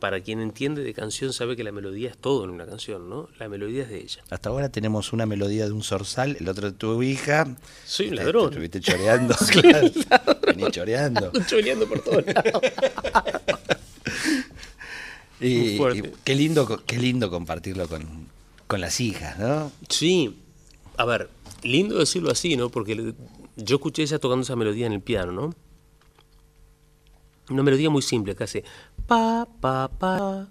para 0.00 0.20
quien 0.20 0.40
entiende 0.40 0.84
de 0.84 0.94
canción 0.94 1.32
sabe 1.32 1.56
que 1.56 1.64
la 1.64 1.72
melodía 1.72 2.08
es 2.10 2.16
todo 2.16 2.44
en 2.44 2.50
una 2.50 2.66
canción, 2.66 3.10
¿no? 3.10 3.28
La 3.40 3.48
melodía 3.48 3.82
es 3.82 3.88
de 3.88 3.98
ella. 3.98 4.22
Hasta 4.30 4.48
ahora 4.48 4.68
tenemos 4.68 5.12
una 5.12 5.26
melodía 5.26 5.66
de 5.66 5.72
un 5.72 5.82
zorzal, 5.82 6.36
el 6.38 6.48
otro 6.48 6.70
de 6.70 6.76
tu 6.78 7.02
hija. 7.02 7.48
Soy 7.84 8.06
un 8.10 8.14
Te- 8.14 8.16
ladrón. 8.22 8.50
te 8.50 8.64
Estuviste 8.64 8.80
choreando, 8.80 9.34
claro. 9.50 9.88
Vení 10.46 10.70
choreando. 10.70 11.32
Choreando 11.48 11.88
por 11.88 11.98
todos 12.00 12.24
lados. 12.26 12.62
Y, 15.40 15.80
y 15.80 16.12
qué 16.24 16.34
lindo, 16.34 16.82
qué 16.84 16.98
lindo 16.98 17.30
compartirlo 17.30 17.88
con, 17.88 18.28
con 18.66 18.80
las 18.80 19.00
hijas, 19.00 19.38
¿no? 19.38 19.70
Sí, 19.88 20.38
a 20.96 21.04
ver, 21.04 21.30
lindo 21.62 21.98
decirlo 21.98 22.30
así, 22.30 22.56
¿no? 22.56 22.70
Porque 22.70 23.14
yo 23.56 23.76
escuché 23.76 24.02
ella 24.02 24.18
tocando 24.18 24.42
esa 24.42 24.56
melodía 24.56 24.86
en 24.86 24.92
el 24.92 25.00
piano, 25.00 25.32
¿no? 25.32 25.54
Una 27.50 27.62
melodía 27.62 27.88
muy 27.88 28.02
simple 28.02 28.36
que 28.36 28.44
hace 28.44 28.64
pa 29.06 29.48
pa 29.60 29.88
pa 29.88 30.48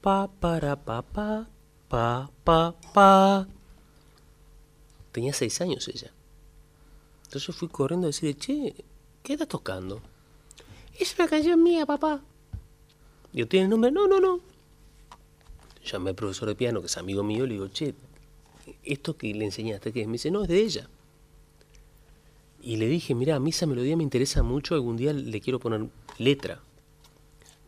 pa 0.00 0.28
para 0.28 0.76
pa 0.76 1.02
pa 1.02 1.48
pa 1.88 2.30
pa 2.44 2.74
pa. 2.94 3.48
Tenía 5.12 5.32
seis 5.32 5.60
años 5.60 5.88
ella. 5.88 6.12
Entonces 7.24 7.54
fui 7.54 7.68
corriendo 7.68 8.06
a 8.06 8.10
decirle, 8.10 8.36
che, 8.36 8.74
¿qué 9.22 9.32
estás 9.32 9.48
tocando? 9.48 10.00
Es 10.98 11.14
una 11.18 11.28
canción 11.28 11.62
mía, 11.62 11.86
papá. 11.86 12.20
Yo 13.32 13.46
¿tiene 13.46 13.64
el 13.64 13.70
nombre? 13.70 13.90
No, 13.90 14.08
no, 14.08 14.20
no. 14.20 14.40
Llamé 15.84 16.10
al 16.10 16.16
profesor 16.16 16.48
de 16.48 16.54
piano, 16.54 16.80
que 16.80 16.86
es 16.86 16.96
amigo 16.96 17.22
mío, 17.22 17.46
le 17.46 17.54
digo, 17.54 17.68
che, 17.68 17.94
¿esto 18.82 19.16
que 19.16 19.32
le 19.32 19.44
enseñaste 19.44 19.92
qué 19.92 20.02
es? 20.02 20.06
Me 20.06 20.14
dice, 20.14 20.30
no, 20.30 20.42
es 20.42 20.48
de 20.48 20.60
ella. 20.60 20.88
Y 22.62 22.76
le 22.76 22.86
dije, 22.86 23.14
mira, 23.14 23.36
a 23.36 23.40
mí 23.40 23.50
esa 23.50 23.66
melodía 23.66 23.96
me 23.96 24.02
interesa 24.02 24.42
mucho, 24.42 24.74
algún 24.74 24.96
día 24.96 25.12
le 25.12 25.40
quiero 25.40 25.58
poner 25.58 25.88
letra. 26.18 26.60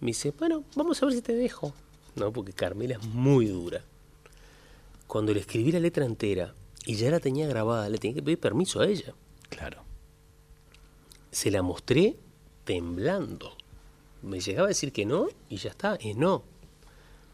Me 0.00 0.08
dice, 0.08 0.32
bueno, 0.38 0.64
vamos 0.74 1.02
a 1.02 1.06
ver 1.06 1.14
si 1.14 1.22
te 1.22 1.34
dejo. 1.34 1.72
No, 2.16 2.32
porque 2.32 2.52
Carmela 2.52 2.96
es 2.96 3.04
muy 3.04 3.46
dura. 3.46 3.82
Cuando 5.06 5.32
le 5.32 5.40
escribí 5.40 5.72
la 5.72 5.80
letra 5.80 6.04
entera 6.04 6.54
y 6.84 6.96
ya 6.96 7.10
la 7.10 7.20
tenía 7.20 7.46
grabada, 7.46 7.88
le 7.88 7.98
tenía 7.98 8.16
que 8.16 8.22
pedir 8.22 8.38
permiso 8.38 8.80
a 8.80 8.86
ella. 8.86 9.14
Claro. 9.48 9.82
Se 11.30 11.50
la 11.50 11.62
mostré 11.62 12.16
temblando. 12.64 13.56
Me 14.22 14.40
llegaba 14.40 14.66
a 14.66 14.68
decir 14.68 14.92
que 14.92 15.04
no 15.04 15.28
y 15.48 15.56
ya 15.56 15.70
está, 15.70 15.96
es 15.96 16.16
no. 16.16 16.44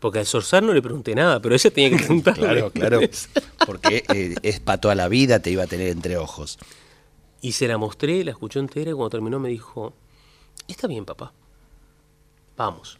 Porque 0.01 0.21
al 0.21 0.27
Sorsar 0.27 0.63
no 0.63 0.73
le 0.73 0.81
pregunté 0.81 1.15
nada, 1.15 1.41
pero 1.41 1.55
ella 1.55 1.71
tenía 1.71 1.91
que 1.91 1.97
preguntarle. 2.05 2.43
Claro, 2.43 2.71
claro. 2.71 3.01
Porque 3.67 4.05
eh, 4.15 4.35
es 4.43 4.61
para 4.61 4.81
toda 4.81 4.95
la 4.95 5.09
vida, 5.09 5.41
te 5.41 5.51
iba 5.51 5.65
a 5.65 5.67
tener 5.67 5.89
entre 5.89 6.17
ojos. 6.17 6.59
Y 7.41 7.53
se 7.53 7.69
la 7.69 7.79
mostré, 7.79 8.25
la 8.25 8.31
escuchó 8.31 8.61
entera 8.61 8.91
y 8.91 8.95
cuando 8.95 9.11
terminó 9.11 9.39
me 9.39 9.49
dijo, 9.49 9.93
está 10.67 10.87
bien 10.87 11.05
papá, 11.05 11.33
vamos. 12.57 12.99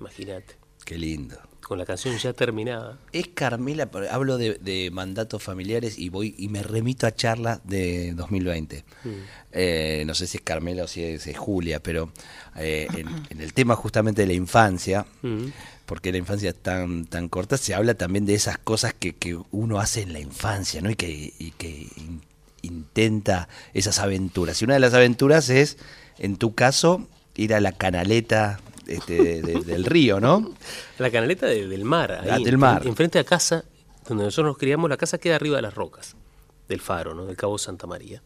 Imagínate, 0.00 0.56
Qué 0.84 0.98
lindo. 0.98 1.36
Con 1.64 1.78
la 1.78 1.84
canción 1.86 2.16
ya 2.18 2.32
terminada. 2.32 2.98
Es 3.12 3.28
Carmela, 3.28 3.88
hablo 4.10 4.38
de, 4.38 4.54
de 4.54 4.90
mandatos 4.92 5.42
familiares 5.42 5.98
y 5.98 6.08
voy 6.10 6.34
y 6.38 6.48
me 6.48 6.62
remito 6.62 7.06
a 7.06 7.14
charla 7.14 7.60
de 7.64 8.12
2020. 8.14 8.84
Eh, 9.52 10.04
no 10.06 10.14
sé 10.14 10.26
si 10.26 10.38
es 10.38 10.42
Carmela 10.42 10.84
o 10.84 10.86
si 10.86 11.02
es, 11.02 11.26
es 11.26 11.38
Julia, 11.38 11.80
pero 11.80 12.10
eh, 12.56 12.86
en, 12.96 13.08
en 13.30 13.40
el 13.40 13.52
tema 13.52 13.76
justamente 13.76 14.22
de 14.22 14.26
la 14.28 14.34
infancia, 14.34 15.06
Mm. 15.22 15.46
porque 15.86 16.12
la 16.12 16.18
infancia 16.18 16.50
es 16.50 16.56
tan, 16.56 17.06
tan 17.06 17.28
corta, 17.28 17.56
se 17.56 17.74
habla 17.74 17.94
también 17.94 18.26
de 18.26 18.34
esas 18.34 18.58
cosas 18.58 18.94
que, 18.94 19.14
que 19.14 19.38
uno 19.50 19.78
hace 19.80 20.02
en 20.02 20.12
la 20.12 20.20
infancia, 20.20 20.80
¿no? 20.80 20.90
Y 20.90 20.96
que, 20.96 21.32
y 21.38 21.50
que 21.52 21.88
in- 21.96 22.22
intenta 22.62 23.48
esas 23.74 23.98
aventuras. 23.98 24.60
Y 24.60 24.64
una 24.64 24.74
de 24.74 24.80
las 24.80 24.94
aventuras 24.94 25.50
es, 25.50 25.76
en 26.18 26.36
tu 26.36 26.54
caso, 26.54 27.06
ir 27.36 27.54
a 27.54 27.60
la 27.60 27.72
canaleta 27.72 28.60
este, 28.86 29.42
de- 29.42 29.60
del 29.64 29.84
río, 29.84 30.20
¿no? 30.20 30.52
La 30.98 31.10
canaleta 31.10 31.46
de- 31.46 31.66
del 31.68 31.84
mar, 31.84 32.12
ahí, 32.12 32.28
Ah, 32.30 32.38
del 32.38 32.58
mar. 32.58 32.82
en- 32.82 32.88
enfrente 32.88 33.18
a 33.18 33.24
casa, 33.24 33.64
donde 34.08 34.24
nosotros 34.24 34.50
nos 34.52 34.58
criamos, 34.58 34.88
la 34.90 34.96
casa 34.96 35.18
queda 35.18 35.36
arriba 35.36 35.56
de 35.56 35.62
las 35.62 35.74
rocas, 35.74 36.16
del 36.68 36.80
faro, 36.80 37.14
¿no? 37.14 37.26
del 37.26 37.36
Cabo 37.36 37.58
Santa 37.58 37.86
María. 37.86 38.22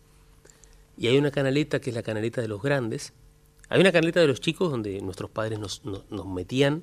Y 0.97 1.07
hay 1.07 1.17
una 1.19 1.31
canaleta 1.31 1.81
que 1.81 1.91
es 1.91 1.97
la 1.97 2.03
canaleta 2.03 2.41
de 2.41 2.49
los 2.49 2.61
grandes. 2.61 3.13
Hay 3.69 3.81
una 3.81 3.93
canaleta 3.93 4.21
de 4.21 4.27
los 4.27 4.41
chicos 4.41 4.71
donde 4.71 5.01
nuestros 5.01 5.31
padres 5.31 5.59
nos, 5.59 5.85
nos- 5.85 6.11
nos 6.11 6.27
metían 6.27 6.83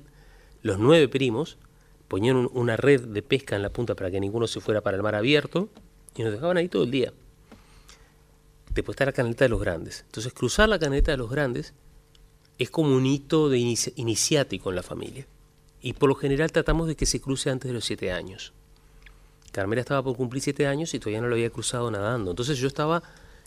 los 0.62 0.78
nueve 0.78 1.08
primos, 1.08 1.58
ponían 2.08 2.36
un- 2.36 2.50
una 2.54 2.76
red 2.76 3.02
de 3.02 3.22
pesca 3.22 3.56
en 3.56 3.62
la 3.62 3.70
punta 3.70 3.94
para 3.94 4.10
que 4.10 4.20
ninguno 4.20 4.46
se 4.46 4.60
fuera 4.60 4.80
para 4.80 4.96
el 4.96 5.02
mar 5.02 5.14
abierto 5.14 5.68
y 6.14 6.22
nos 6.22 6.32
dejaban 6.32 6.56
ahí 6.56 6.68
todo 6.68 6.84
el 6.84 6.90
día. 6.90 7.12
Después 8.72 8.94
está 8.94 9.06
la 9.06 9.12
canaleta 9.12 9.44
de 9.44 9.48
los 9.48 9.60
grandes. 9.60 10.02
Entonces 10.06 10.32
cruzar 10.32 10.68
la 10.68 10.78
canaleta 10.78 11.10
de 11.10 11.16
los 11.16 11.30
grandes 11.30 11.72
es 12.58 12.70
como 12.70 12.94
un 12.96 13.06
hito 13.06 13.48
de 13.48 13.58
inici- 13.58 13.92
iniciático 13.96 14.70
en 14.70 14.76
la 14.76 14.82
familia. 14.82 15.26
Y 15.82 15.92
por 15.92 16.08
lo 16.08 16.14
general 16.14 16.50
tratamos 16.52 16.88
de 16.88 16.96
que 16.96 17.06
se 17.06 17.20
cruce 17.20 17.50
antes 17.50 17.68
de 17.68 17.74
los 17.74 17.84
siete 17.84 18.10
años. 18.12 18.52
Carmela 19.52 19.80
estaba 19.80 20.02
por 20.02 20.16
cumplir 20.16 20.42
siete 20.42 20.66
años 20.66 20.92
y 20.94 20.98
todavía 20.98 21.20
no 21.20 21.28
lo 21.28 21.34
había 21.34 21.50
cruzado 21.50 21.90
nadando. 21.90 22.30
Entonces 22.32 22.58
yo 22.58 22.66
estaba, 22.66 23.02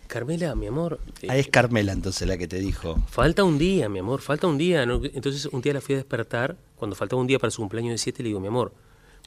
Carmela, 0.07 0.55
mi 0.55 0.67
amor, 0.67 0.99
eh, 1.21 1.27
Ahí 1.29 1.39
es 1.41 1.47
Carmela 1.49 1.91
entonces 1.91 2.27
la 2.27 2.37
que 2.37 2.47
te 2.47 2.57
dijo. 2.59 2.97
falta 3.09 3.43
un 3.43 3.57
día, 3.59 3.89
mi 3.89 3.99
amor, 3.99 4.21
falta 4.21 4.47
un 4.47 4.57
día. 4.57 4.85
¿no? 4.85 5.01
Entonces 5.03 5.45
un 5.51 5.61
día 5.61 5.73
la 5.73 5.81
fui 5.81 5.95
a 5.95 5.97
despertar, 5.99 6.55
cuando 6.75 6.95
faltaba 6.95 7.21
un 7.21 7.27
día 7.27 7.37
para 7.39 7.51
su 7.51 7.61
cumpleaños 7.61 7.91
de 7.91 7.97
siete, 7.97 8.23
le 8.23 8.29
digo, 8.29 8.39
mi 8.39 8.47
amor, 8.47 8.71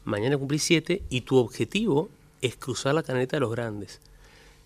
mañana 0.04 0.36
cumplí 0.38 0.58
siete 0.58 1.02
y 1.10 1.20
tu 1.20 1.36
objetivo 1.36 2.08
es 2.40 2.56
cruzar 2.56 2.94
la 2.94 3.02
caneta 3.02 3.36
de 3.36 3.40
los 3.40 3.50
grandes. 3.52 4.00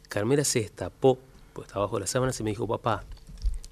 Carmela 0.09 0.45
se 0.45 0.61
destapó, 0.61 1.19
pues 1.53 1.67
estaba 1.67 1.85
bajo 1.87 1.99
las 1.99 2.11
sábanas 2.11 2.39
y 2.41 2.45
me 2.45 2.51
dijo, 2.51 2.67
papá, 2.67 3.05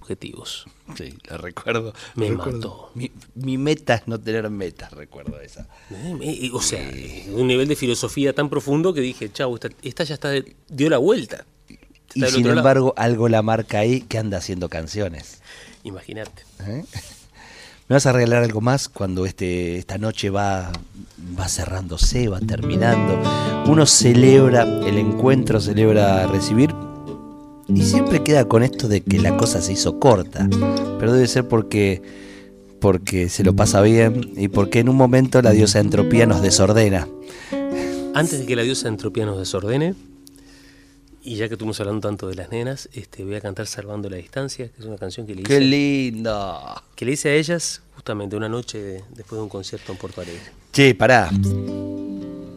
objetivos. 0.04 0.66
Sí, 0.96 1.14
la 1.28 1.38
recuerdo. 1.38 1.94
Me 2.14 2.28
recuerdo. 2.28 2.52
mató. 2.58 2.90
Mi, 2.94 3.10
mi 3.34 3.56
meta 3.58 3.94
es 3.94 4.06
no 4.06 4.20
tener 4.20 4.48
metas, 4.50 4.92
recuerdo 4.92 5.40
esa. 5.40 5.66
Eh, 6.20 6.50
O 6.52 6.60
sea, 6.60 6.80
un 7.32 7.46
nivel 7.46 7.66
de 7.68 7.74
filosofía 7.76 8.34
tan 8.34 8.50
profundo 8.50 8.92
que 8.92 9.00
dije, 9.00 9.32
chau, 9.32 9.54
esta, 9.54 9.70
esta 9.82 10.04
ya 10.04 10.14
está, 10.14 10.28
de- 10.28 10.54
dio 10.68 10.90
la 10.90 10.98
vuelta. 10.98 11.46
Y 12.14 12.22
Está 12.22 12.34
sin 12.36 12.46
lado. 12.46 12.58
embargo, 12.58 12.94
algo 12.96 13.28
la 13.28 13.42
marca 13.42 13.78
ahí 13.78 14.02
que 14.02 14.18
anda 14.18 14.38
haciendo 14.38 14.68
canciones. 14.68 15.40
Imagínate. 15.82 16.42
¿eh? 16.66 16.84
¿Me 17.88 17.96
vas 17.96 18.06
a 18.06 18.12
regalar 18.12 18.42
algo 18.44 18.60
más 18.60 18.88
cuando 18.88 19.26
este, 19.26 19.76
esta 19.78 19.98
noche 19.98 20.30
va, 20.30 20.70
va 21.38 21.48
cerrándose, 21.48 22.28
va 22.28 22.40
terminando? 22.40 23.20
Uno 23.66 23.84
celebra 23.86 24.62
el 24.62 24.96
encuentro, 24.98 25.60
celebra 25.60 26.26
recibir 26.26 26.70
y 27.68 27.82
siempre 27.82 28.22
queda 28.22 28.46
con 28.46 28.62
esto 28.62 28.88
de 28.88 29.02
que 29.02 29.18
la 29.18 29.36
cosa 29.36 29.60
se 29.62 29.72
hizo 29.72 29.98
corta. 29.98 30.48
Pero 30.98 31.12
debe 31.12 31.26
ser 31.26 31.46
porque, 31.48 32.02
porque 32.80 33.28
se 33.28 33.42
lo 33.44 33.54
pasa 33.56 33.80
bien 33.82 34.32
y 34.36 34.48
porque 34.48 34.80
en 34.80 34.88
un 34.88 34.96
momento 34.96 35.40
la 35.42 35.50
diosa 35.52 35.80
entropía 35.80 36.26
nos 36.26 36.42
desordena. 36.42 37.08
Antes 38.14 38.40
de 38.40 38.46
que 38.46 38.56
la 38.56 38.62
diosa 38.62 38.88
entropía 38.88 39.26
nos 39.26 39.38
desordene, 39.38 39.94
y 41.26 41.36
ya 41.36 41.48
que 41.48 41.54
estuvimos 41.54 41.80
hablando 41.80 42.06
tanto 42.06 42.28
de 42.28 42.34
las 42.34 42.50
nenas, 42.50 42.88
este, 42.92 43.24
voy 43.24 43.34
a 43.36 43.40
cantar 43.40 43.66
Salvando 43.66 44.10
la 44.10 44.16
Distancia, 44.16 44.68
que 44.68 44.80
es 44.80 44.86
una 44.86 44.98
canción 44.98 45.26
que 45.26 45.34
le 45.34 45.42
¡Qué 45.42 45.54
hice, 45.54 45.64
lindo! 45.64 46.60
que 46.94 47.04
le 47.06 47.12
hice 47.12 47.30
a 47.30 47.34
ellas 47.34 47.80
justamente 47.94 48.36
una 48.36 48.48
noche 48.50 48.78
de- 48.78 49.04
después 49.16 49.38
de 49.38 49.42
un 49.42 49.48
concierto 49.48 49.90
en 49.92 49.98
Porto 49.98 50.20
Alegre. 50.20 50.42
Che, 50.70 50.94
pará. 50.94 51.30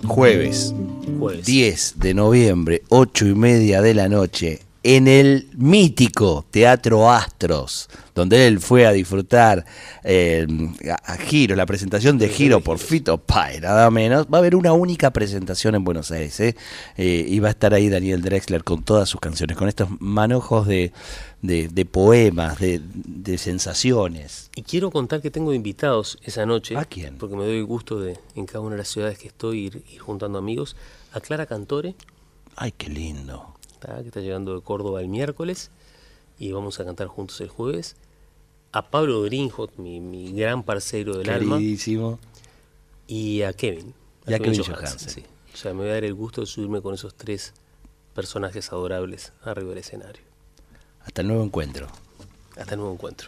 Jueves, 0.06 0.74
Jueves. 1.18 1.46
10 1.46 1.94
de 1.98 2.14
noviembre, 2.14 2.84
8 2.90 3.26
y 3.28 3.36
media 3.36 3.82
de 3.82 3.94
la 3.94 4.08
noche, 4.10 4.60
en 4.96 5.08
el 5.10 5.50
mítico 5.58 6.46
Teatro 6.50 7.12
Astros, 7.12 7.90
donde 8.16 8.48
él 8.48 8.62
fue 8.62 8.86
a 8.88 8.92
disfrutar 8.94 9.66
eh, 10.06 10.48
a, 10.90 11.14
a 11.14 11.18
Giro, 11.18 11.58
la 11.58 11.66
presentación 11.66 12.18
de 12.18 12.30
Giro 12.30 12.62
por 12.62 12.80
Fito 12.80 13.18
Pai, 13.18 13.60
nada 13.60 13.92
menos. 13.92 14.28
Va 14.28 14.38
a 14.38 14.40
haber 14.40 14.56
una 14.56 14.72
única 14.72 15.12
presentación 15.12 15.76
en 15.76 15.84
Buenos 15.84 16.10
Aires, 16.12 16.40
¿eh? 16.40 16.56
Eh, 16.96 17.26
y 17.28 17.40
va 17.40 17.50
a 17.50 17.52
estar 17.52 17.74
ahí 17.74 17.90
Daniel 17.90 18.22
Drexler 18.22 18.64
con 18.64 18.84
todas 18.84 19.10
sus 19.10 19.20
canciones, 19.20 19.58
con 19.58 19.68
estos 19.68 19.90
manojos 20.00 20.66
de, 20.68 20.94
de- 21.42 21.68
de 21.68 21.86
poemas, 21.86 22.58
de, 22.60 22.80
de 22.84 23.38
sensaciones. 23.38 24.50
Y 24.56 24.62
quiero 24.62 24.90
contar 24.90 25.22
que 25.22 25.32
tengo 25.32 25.54
invitados 25.54 26.18
esa 26.24 26.46
noche. 26.46 26.78
¿A 26.78 26.86
quién? 26.86 27.18
Porque 27.18 27.36
me 27.36 27.44
doy 27.46 27.62
gusto 27.62 28.00
de, 28.00 28.18
en 28.36 28.46
cada 28.46 28.62
una 28.62 28.72
de 28.72 28.78
las 28.78 28.88
ciudades 28.88 29.18
que 29.18 29.28
estoy, 29.28 29.66
ir, 29.66 29.84
ir 29.92 30.00
juntando 30.00 30.38
amigos. 30.40 30.78
A 31.12 31.20
Clara 31.20 31.46
Cantore, 31.46 31.96
Ay, 32.56 32.74
qué 32.76 32.90
lindo. 32.90 33.54
¿Tá? 33.80 34.02
que 34.02 34.08
está 34.08 34.22
llegando 34.22 34.56
de 34.56 34.62
Córdoba 34.62 35.02
el 35.02 35.08
miércoles. 35.08 35.72
Y 36.40 36.52
vamos 36.52 36.80
a 36.80 36.86
cantar 36.86 37.08
juntos 37.08 37.42
el 37.42 37.50
jueves. 37.50 37.96
A 38.72 38.90
Pablo 38.90 39.24
Greenhot, 39.24 39.76
mi, 39.78 40.00
mi 40.00 40.34
gran 40.34 40.64
parceiro 40.64 41.18
del 41.18 41.30
alma. 41.30 41.58
Queridísimo. 41.58 42.20
Y 43.08 43.42
a 43.42 43.54
Kevin. 43.54 43.94
Y 44.28 44.34
a 44.34 44.40
Kevin 44.40 44.64
Johansen. 44.64 45.10
sí. 45.10 45.24
O 45.54 45.58
sea, 45.58 45.74
me 45.74 45.80
voy 45.80 45.90
a 45.90 45.94
dar 45.94 46.04
el 46.04 46.14
gusto 46.14 46.42
de 46.42 46.48
subirme 46.48 46.82
con 46.82 46.94
esos 46.94 47.16
tres 47.16 47.54
personajes 48.14 48.72
adorables 48.72 49.34
arriba 49.44 49.70
del 49.70 49.80
escenario. 49.80 50.22
Hasta 51.02 51.22
el 51.22 51.28
nuevo 51.30 51.44
encuentro. 51.44 51.88
Hasta 52.56 52.76
el 52.76 52.80
nuevo 52.80 52.94
encuentro. 52.94 53.28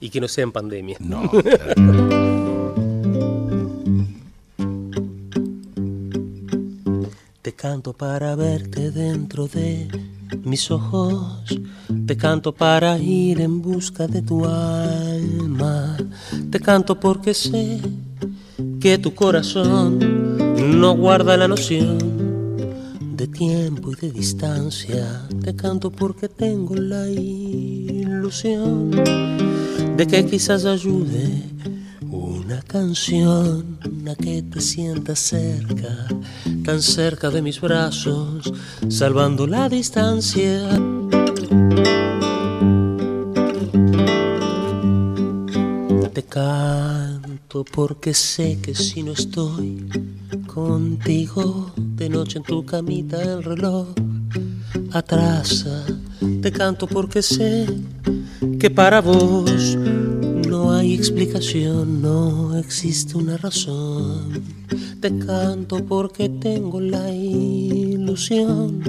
Y 0.00 0.10
que 0.10 0.20
no 0.20 0.26
sea 0.26 0.42
en 0.44 0.52
pandemia. 0.52 0.96
No. 1.00 1.30
claro. 1.30 2.34
Te 7.48 7.54
canto 7.54 7.94
para 7.94 8.36
verte 8.36 8.90
dentro 8.90 9.48
de 9.48 9.88
mis 10.44 10.70
ojos. 10.70 11.58
Te 12.06 12.14
canto 12.14 12.54
para 12.54 12.98
ir 12.98 13.40
en 13.40 13.62
busca 13.62 14.06
de 14.06 14.20
tu 14.20 14.44
alma. 14.44 15.96
Te 16.50 16.60
canto 16.60 17.00
porque 17.00 17.32
sé 17.32 17.80
que 18.78 18.98
tu 18.98 19.14
corazón 19.14 19.98
no 20.78 20.94
guarda 20.94 21.38
la 21.38 21.48
noción 21.48 21.96
de 23.16 23.26
tiempo 23.28 23.92
y 23.92 23.94
de 23.94 24.10
distancia. 24.10 25.26
Te 25.42 25.56
canto 25.56 25.90
porque 25.90 26.28
tengo 26.28 26.74
la 26.74 27.08
ilusión 27.08 28.90
de 29.96 30.06
que 30.06 30.26
quizás 30.26 30.66
ayude 30.66 31.44
una 32.10 32.60
canción 32.60 33.78
que 34.14 34.42
te 34.42 34.60
sientas 34.60 35.18
cerca, 35.18 36.06
tan 36.64 36.80
cerca 36.82 37.30
de 37.30 37.42
mis 37.42 37.60
brazos, 37.60 38.52
salvando 38.88 39.46
la 39.46 39.68
distancia. 39.68 40.68
Te 46.12 46.22
canto 46.22 47.64
porque 47.64 48.14
sé 48.14 48.58
que 48.60 48.74
si 48.74 49.02
no 49.02 49.12
estoy 49.12 49.88
contigo, 50.46 51.72
de 51.76 52.08
noche 52.08 52.38
en 52.38 52.44
tu 52.44 52.64
camita 52.64 53.22
el 53.22 53.42
reloj 53.42 53.88
atrasa. 54.92 55.84
Te 56.42 56.50
canto 56.50 56.86
porque 56.86 57.22
sé 57.22 57.66
que 58.58 58.70
para 58.70 59.00
vos 59.00 59.76
hay 60.78 60.94
explicación, 60.94 62.00
no 62.00 62.56
existe 62.56 63.16
una 63.16 63.36
razón. 63.36 64.44
Te 65.00 65.18
canto 65.18 65.84
porque 65.84 66.28
tengo 66.28 66.80
la 66.80 67.10
ilusión 67.12 68.80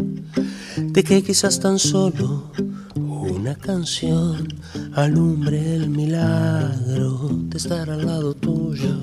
de 0.78 1.04
que 1.04 1.24
quizás 1.24 1.60
tan 1.60 1.80
solo 1.80 2.52
una 2.96 3.56
canción 3.56 4.48
alumbre 4.94 5.76
el 5.76 5.90
milagro 5.90 7.30
de 7.32 7.58
estar 7.58 7.90
al 7.90 8.06
lado 8.06 8.36
tuyo, 8.36 8.96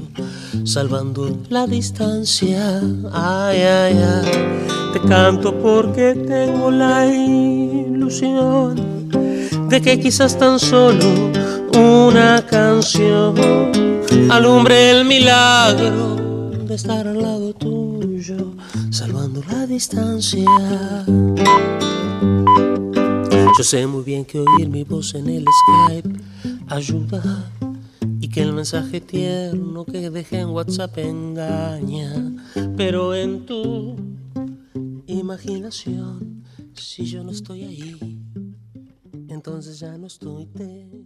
salvando 0.65 1.39
la 1.49 1.67
distancia. 1.67 2.81
Ay, 3.13 3.59
ay, 3.63 3.99
ay. 3.99 4.31
Te 4.93 5.01
canto 5.09 5.59
porque 5.59 6.15
tengo 6.15 6.71
la 6.71 7.07
ilusión 7.07 8.77
de 9.69 9.81
que 9.83 9.99
quizás 9.99 10.39
tan 10.39 10.59
solo 10.61 11.33
una 11.77 12.45
canción 12.47 13.35
alumbre 14.31 14.91
el 14.91 15.05
milagro 15.05 16.17
de 16.67 16.75
estar 16.75 17.07
al 17.07 17.21
lado 17.21 17.53
tuyo, 17.53 18.55
salvando 18.91 19.43
la 19.49 19.67
distancia. 19.67 20.45
Yo 23.59 23.65
sé 23.65 23.87
muy 23.87 24.05
bien 24.05 24.25
que 24.25 24.41
oír 24.41 24.69
mi 24.69 24.85
voz 24.85 25.15
en 25.15 25.29
el 25.29 25.45
Skype 25.45 26.11
ayuda 26.69 27.51
y 28.21 28.29
que 28.29 28.43
el 28.43 28.53
mensaje 28.53 29.01
tierno 29.01 29.85
que 29.85 30.11
dejé 30.11 30.41
en 30.41 30.49
WhatsApp 30.49 30.97
engaña, 30.99 32.13
pero 32.77 33.15
en 33.15 33.47
tu 33.47 33.97
imaginación, 35.07 36.45
si 36.75 37.05
yo 37.05 37.23
no 37.23 37.31
estoy 37.31 37.65
ahí, 37.65 38.19
entonces 39.29 39.79
ya 39.79 39.97
no 39.99 40.07
estoy, 40.07 40.47
te. 40.47 41.06